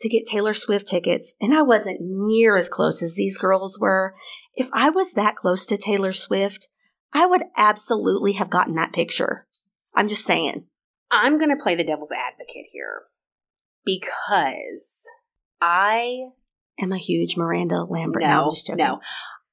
[0.00, 4.14] to get Taylor Swift tickets, and I wasn't near as close as these girls were.
[4.54, 6.68] If I was that close to Taylor Swift,
[7.12, 9.46] I would absolutely have gotten that picture.
[9.94, 10.66] I'm just saying.
[11.10, 13.02] I'm going to play the devil's advocate here
[13.84, 15.08] because
[15.60, 16.28] I
[16.80, 18.22] I'm a huge Miranda Lambert.
[18.22, 19.00] No, I'm no no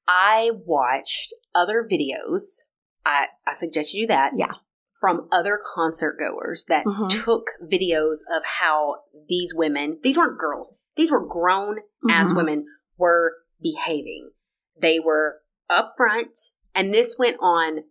[0.08, 2.60] I watched other videos.
[3.05, 4.32] I I suggest you do that.
[4.36, 4.53] Yeah.
[4.99, 7.23] From other concert goers that Mhm.
[7.23, 12.35] took videos of how these women, these weren't girls, these were grown ass Mhm.
[12.37, 12.65] women,
[12.97, 14.31] were behaving.
[14.75, 16.37] They were up front,
[16.73, 17.83] and this went on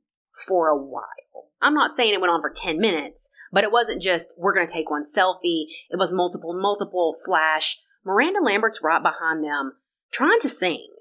[0.47, 1.51] for a while.
[1.61, 4.67] I'm not saying it went on for 10 minutes, but it wasn't just, we're going
[4.67, 5.67] to take one selfie.
[5.91, 7.81] It was multiple, multiple flash.
[8.05, 9.79] Miranda Lambert's right behind them
[10.13, 10.93] trying to sing.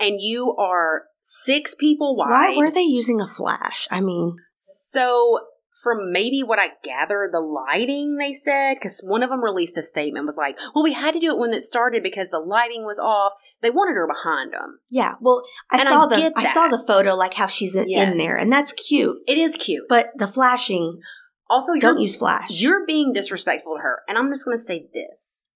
[0.00, 2.30] And you are six people wide.
[2.30, 3.88] Why were they using a flash?
[3.90, 5.38] I mean, So,
[5.82, 9.82] from maybe what I gather, the lighting they said, because one of them released a
[9.82, 12.84] statement was like, "Well, we had to do it when it started because the lighting
[12.84, 13.32] was off.
[13.62, 14.80] They wanted her behind them.
[14.90, 15.14] yeah.
[15.20, 17.88] Well, I And I saw the get I saw the photo like how she's in,
[17.88, 19.18] in there, and that's cute.
[19.26, 21.00] It is cute, But the flashing,
[21.48, 22.50] also don't use flash.
[22.50, 25.46] You're being disrespectful to her, and I'm just going to say this.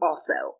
[0.00, 0.56] Also,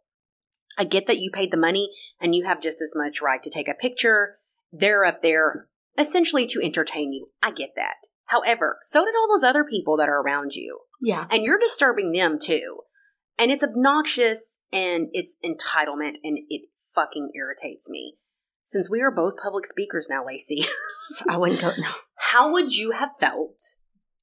[0.78, 1.90] I get that you paid the money
[2.20, 4.38] and you have just as much right to take a picture.
[4.76, 5.68] They're up there
[5.98, 7.28] essentially to entertain you.
[7.42, 7.94] I get that.
[8.26, 10.80] However, so did all those other people that are around you.
[11.00, 11.26] yeah.
[11.30, 12.78] and you're disturbing them too.
[13.38, 16.62] And it's obnoxious and it's entitlement and it
[16.94, 18.14] fucking irritates me.
[18.64, 20.64] Since we are both public speakers now, Lacey,
[21.28, 21.72] I wouldn't go.
[21.78, 21.90] No.
[22.16, 23.60] how would you have felt?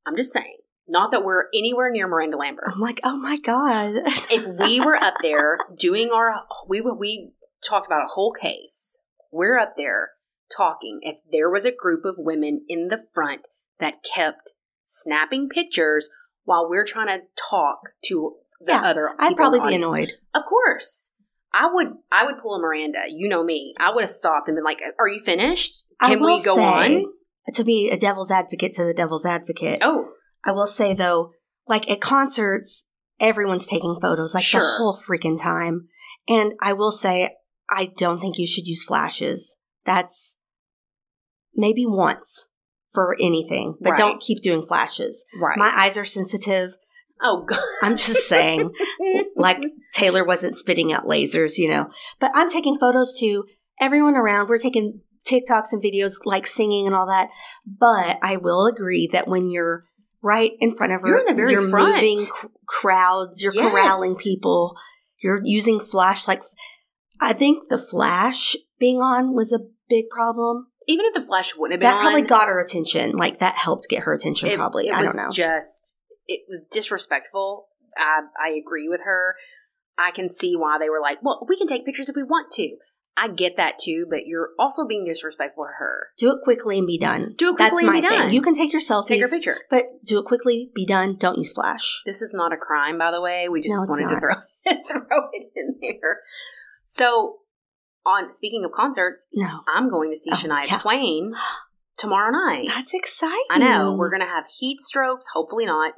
[0.06, 2.66] I'm just saying, not that we're anywhere near Miranda Lambert.
[2.74, 3.94] I'm like, oh my god.
[4.32, 6.34] If we were up there doing our,
[6.68, 7.32] we we
[7.64, 8.98] talked about a whole case.
[9.32, 10.10] We're up there
[10.56, 11.00] talking.
[11.02, 13.48] If there was a group of women in the front
[13.80, 14.52] that kept
[14.86, 16.10] snapping pictures
[16.44, 20.12] while we're trying to talk to the Yeah, other, I'd probably be annoyed.
[20.34, 21.14] Of course.
[21.54, 23.00] I would I would pull a Miranda.
[23.10, 23.74] You know me.
[23.80, 25.84] I would have stopped and been like, Are you finished?
[26.02, 27.06] Can we go say, on?
[27.54, 29.80] To be a devil's advocate to the devil's advocate.
[29.82, 30.10] Oh,
[30.46, 31.32] I will say though,
[31.68, 32.86] like at concerts,
[33.20, 34.62] everyone's taking photos like Sure.
[34.62, 35.88] the whole freaking time.
[36.28, 37.32] And I will say,
[37.70, 39.58] I don't think you should use flashes.
[39.86, 40.38] That's
[41.56, 42.46] maybe once
[42.94, 43.98] for anything, but Right.
[43.98, 45.26] don't keep doing flashes.
[45.40, 45.58] right.
[45.58, 46.76] My eyes are sensitive.
[47.24, 47.60] Oh god.
[47.84, 48.72] I'm just saying,
[49.36, 49.58] like
[49.94, 51.88] Taylor wasn't spitting out lasers, you know.
[52.20, 53.46] But I'm taking photos too.
[53.80, 57.30] Everyone around, we're taking TikToks and videos like singing and all that.
[57.66, 59.86] But I will agree that when you're
[60.24, 61.96] right in front of her, You're in the very you're front.
[61.96, 62.32] moving c-
[62.68, 63.72] crowds, you're Yes.
[63.72, 64.76] corralling people,
[65.22, 66.42] you're using flash like
[67.20, 70.68] I think the flash being on was a big problem.
[70.88, 73.12] Even if the flash wouldn't have been That probably got her attention.
[73.18, 74.88] Like that helped get her attention it, probably.
[74.88, 75.30] it I was don't know.
[75.32, 75.96] just
[76.28, 77.68] it was disrespectful.
[77.98, 79.36] I I agree with her.
[79.98, 82.52] I can see why they were like, Well, we can take pictures if we want
[82.54, 82.76] to.
[83.18, 86.08] I get that too, but you're also being disrespectful to her.
[86.18, 87.36] do it quickly and be done.
[87.38, 88.20] Do it That's quickly and my be thing.
[88.28, 88.34] done.
[88.34, 89.08] You can take your selfies.
[89.08, 89.58] Take your picture.
[89.70, 92.02] But do it quickly, be done, don't use splash.
[92.06, 93.50] This is not a crime, by the way.
[93.50, 94.36] We just No, wanted to throw
[94.90, 96.20] throw it in there.
[96.86, 97.40] So,
[98.06, 99.62] on speaking of concerts, No.
[99.74, 100.78] I'm going to see Oh, Shania yeah.
[100.80, 101.34] Twain
[101.98, 102.68] tomorrow night.
[102.68, 103.38] That's exciting.
[103.52, 105.26] I know we're gonna have heat strokes.
[105.34, 105.94] Hopefully not.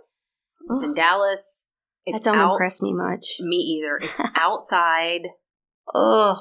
[0.72, 0.94] It's in oh.
[0.94, 1.68] Dallas.
[2.06, 2.52] It's that don't out.
[2.54, 3.38] impress me much.
[3.40, 3.98] Me either.
[4.02, 5.22] It's outside.
[5.94, 6.38] Oh,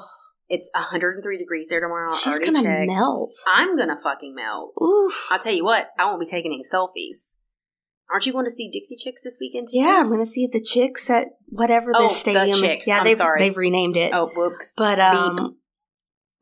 [0.49, 2.11] It's 103 degrees there tomorrow.
[2.13, 2.87] I she's gonna checked.
[2.87, 3.33] melt.
[3.47, 4.73] I'm gonna fucking melt.
[4.81, 5.09] Ooh.
[5.31, 5.87] I'll tell you what.
[5.97, 7.35] I won't be taking any selfies.
[8.11, 9.77] Aren't you going to see Dixie Chicks this weekend too?
[9.79, 12.59] Yeah, I'm gonna see the chicks at whatever the Oh, the stadium.
[12.59, 12.87] Chicks.
[12.87, 13.39] Yeah, I'm they've sorry.
[13.39, 14.11] they've renamed it.
[14.13, 14.73] Oh, whoops.
[14.77, 15.05] but Beep.
[15.05, 15.57] um,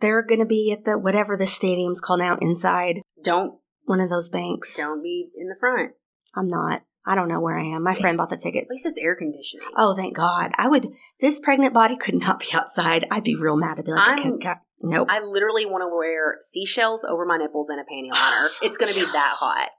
[0.02, 4.30] they're gonna be at the whatever the stadium's called now inside don't one of those
[4.30, 4.76] banks.
[4.76, 5.92] don't be in the front.
[6.36, 6.82] I'm not.
[7.06, 7.84] I don't know where I am.
[7.84, 8.68] My friend bought the tickets.
[8.70, 9.66] At least it's air conditioning.
[9.76, 10.52] Oh, thank God.
[10.58, 10.88] I would.
[11.20, 13.08] This pregnant body could not be outside.
[13.10, 13.80] I'd be real mad.
[13.80, 15.08] I'd be like, I I'm- can't, God, nope.
[15.10, 18.50] I literally want to wear seashells over my nipples and a panty liner.
[18.62, 19.70] it's going to be that hot.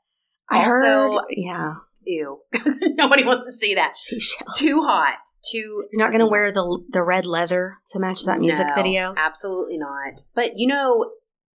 [0.52, 1.20] I heard.
[1.30, 1.74] Yeah,
[2.04, 2.38] Ew.
[2.96, 3.96] Nobody wants to see that.
[3.96, 4.58] seashells.
[4.58, 5.18] Too hot.
[5.50, 5.84] Too.
[5.92, 9.14] You're not going to wear the the red leather to match that music No, video.
[9.16, 10.22] Absolutely not.
[10.34, 11.10] But you know,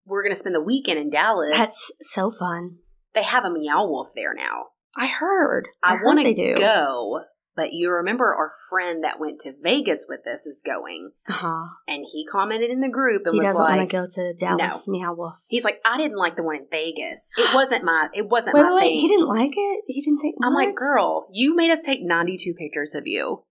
[0.06, 1.56] we're going to spend the weekend in Dallas.
[1.56, 2.76] That's so fun.
[3.14, 4.66] they have a meow wolf there now.
[4.96, 5.68] I heard.
[5.82, 7.20] I, I, want to go,
[7.56, 11.64] but you remember our friend that went to Vegas with us is going, Uh huh.
[11.88, 14.34] and he commented in the group and He was doesn't like, want to go to
[14.34, 15.34] Dallas Meow Wolf.
[15.48, 17.30] "He's like, I didn't like the one in Vegas.
[17.36, 18.08] It wasn't my.
[18.14, 18.88] It wasn't Wait, my wait, wait.
[18.90, 19.84] thing." He didn't like it.
[19.86, 20.36] He didn't think.
[20.44, 23.42] I'm like, girl, you made us take 92 pictures of you.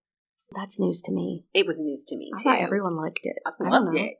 [0.54, 1.44] That's news to me.
[1.52, 2.44] It was news to me I too.
[2.48, 3.36] thought everyone liked it.
[3.44, 4.14] I don't loved it.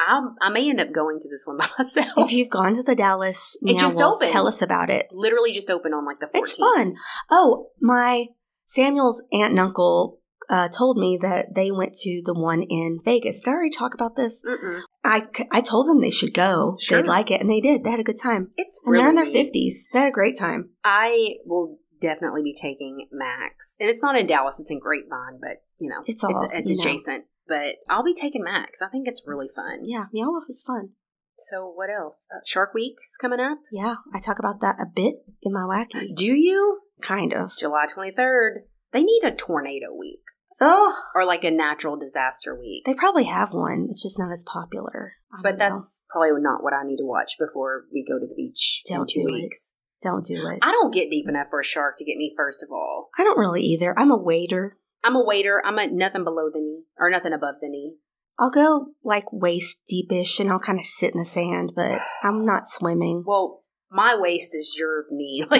[0.00, 2.12] I I may end up going to this one by myself.
[2.16, 4.30] If you've gone to the Dallas, It just Wolf, opened.
[4.30, 5.06] Tell us about it.
[5.12, 6.30] Literally just opened on like the 14th.
[6.42, 6.94] It's fun.
[7.30, 8.26] Oh, my
[8.68, 13.40] Samuel's aunt and uncle uh, told me that they went to the one in Vegas.
[13.40, 14.42] Did I already talk about this?
[14.46, 14.80] Mm-mm.
[15.04, 16.76] I, I told them they should go.
[16.78, 17.02] Sure.
[17.02, 17.82] They'd like it, and they did.
[17.82, 18.50] They had a good time.
[18.56, 19.88] It's And really they're in their fifties.
[19.92, 20.70] They had a great time.
[20.84, 25.62] I will definitely be taking Max, and it's not in Dallas; it's in Grapevine, but
[25.78, 26.80] you know, It's all, it's, know.
[26.80, 27.24] adjacent.
[27.46, 28.80] But I'll be taking Max.
[28.82, 29.80] I think it's really fun.
[29.84, 30.90] Yeah, Meow Wolf is fun.
[31.38, 32.26] So what else?
[32.34, 33.58] Uh, Shark Week is coming up.
[33.72, 36.14] Yeah, I talk about that a bit in my wacky.
[36.14, 36.80] Do you?
[37.02, 37.56] Kind of.
[37.56, 38.64] July twenty third.
[38.92, 40.20] They need a tornado week
[40.60, 42.82] Oh, or like a natural disaster week.
[42.86, 43.86] they probably have one.
[43.90, 45.12] It's just not as popular.
[45.42, 45.68] But know.
[45.70, 48.96] that's probably not what I need to watch before we go to the beach in
[48.96, 49.32] Don't two do it.
[49.42, 49.74] weeks.
[50.02, 50.58] don't do it.
[50.62, 52.32] I don't get deep enough for a shark to get me.
[52.36, 53.96] First of all, I don't really either.
[53.98, 54.76] I'm a waiter.
[55.04, 55.62] I'm a waiter.
[55.64, 57.94] I'm at nothing below the knee or nothing above the knee.
[58.40, 62.44] I'll go like waist deepish and I'll kind of sit in the sand, but I'm
[62.44, 63.22] not swimming.
[63.26, 65.44] Well, my waist is your knee.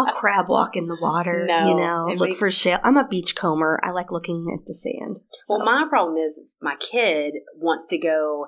[0.00, 2.78] I'll crab walk in the water, No, you know, look makes- for shell.
[2.84, 3.80] I'm a beach comber.
[3.82, 5.18] I like looking at the sand.
[5.48, 8.46] well, my problem is my kid wants to go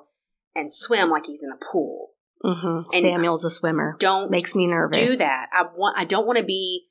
[0.54, 2.10] and swim like he's in a pool.
[2.44, 2.84] Mhm.
[2.92, 3.96] and- Samuel's a swimmer.
[3.98, 4.96] Don't Makes me nervous.
[4.96, 5.48] do that.
[5.52, 5.98] I want.
[5.98, 6.86] I don't want to be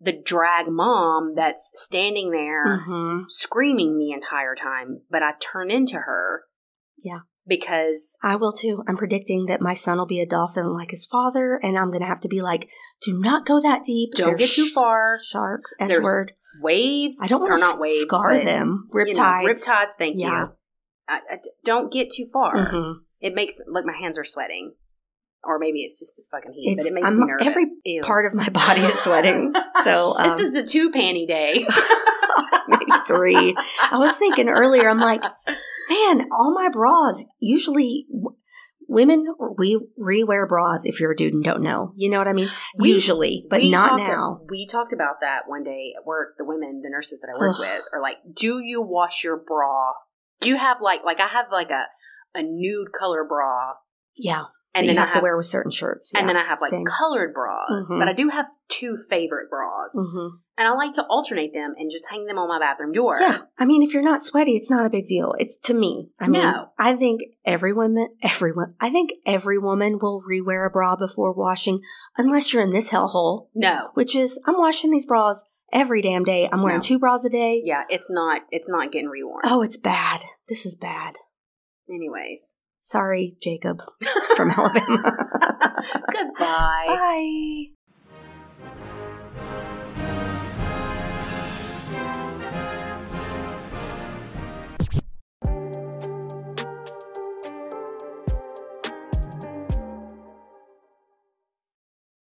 [0.00, 5.96] the drag mom that's standing there hmm screaming the entire time, but I turn into
[5.98, 6.42] her.
[7.02, 7.20] Yeah.
[7.46, 8.82] Because I will too.
[8.88, 12.00] I'm predicting that my son will be a dolphin like his father, and I'm going
[12.02, 12.68] to have to be like,
[13.04, 14.14] do not go that deep.
[14.14, 15.18] don't get too far.
[15.28, 16.32] Sharks, S There's word.
[16.60, 17.20] Waves.
[17.22, 18.02] I don't want not to waves.
[18.02, 18.88] scar but, them.
[18.92, 19.44] you know, Riptides.
[19.44, 19.90] Riptides.
[19.98, 20.28] Thank Yeah.
[20.42, 20.48] you.
[21.08, 22.54] I, I don't get too far.
[22.72, 22.94] Mhm.
[23.20, 24.74] It makes look my hands are sweating,
[25.42, 26.74] or maybe it's just this fucking heat.
[26.78, 27.46] It's but it makes I'm- me nervous.
[27.48, 28.02] every Ew.
[28.02, 29.52] part of my body is sweating.
[29.82, 31.54] So um, this is the two panty day.
[32.68, 33.56] maybe three.
[33.90, 35.22] I was thinking earlier, I'm like,
[35.92, 38.06] man, all my bras usually
[38.88, 39.26] women
[39.56, 41.92] we rewear bras if you're a dude and don't know.
[41.96, 42.50] You know what I mean?
[42.78, 44.40] We- usually, but not now.
[44.50, 46.34] We talked about that one day at work.
[46.36, 47.60] The women, the nurses that I work Ugh.
[47.60, 49.92] with, are like, "Do you wash your bra?
[50.40, 51.84] Do you have like like I have like a
[52.34, 53.74] a nude color bra,
[54.16, 54.44] Yeah,
[54.74, 56.10] and then you I have have to wear with certain shirts.
[56.14, 56.84] and then I have like same.
[56.84, 57.88] colored bras.
[57.90, 57.98] Mhm.
[57.98, 60.30] But I do have two favorite bras, Mhm.
[60.56, 63.18] and I like to alternate them and just hang them on my bathroom door.
[63.20, 65.34] Yeah, I mean, if you're not sweaty, it's not a big deal.
[65.38, 66.10] It's to me.
[66.18, 66.68] I mean, No.
[66.78, 71.80] I think every woman, everyone, I think every woman will rewear a bra before washing,
[72.16, 73.88] unless you're in this hellhole, No.
[73.94, 76.48] which is I'm washing these bras every damn day.
[76.52, 76.82] I'm wearing No.
[76.82, 77.60] two bras a day.
[77.64, 78.42] Yeah, it's not.
[78.50, 79.40] It's not getting reworn.
[79.44, 80.22] Oh, it's bad.
[80.48, 81.16] This is bad.
[81.90, 82.56] Anyways,
[82.92, 83.80] Sorry, Jacob
[84.36, 85.02] from Alabama.
[86.12, 86.84] goodbye.
[86.88, 87.81] Bye.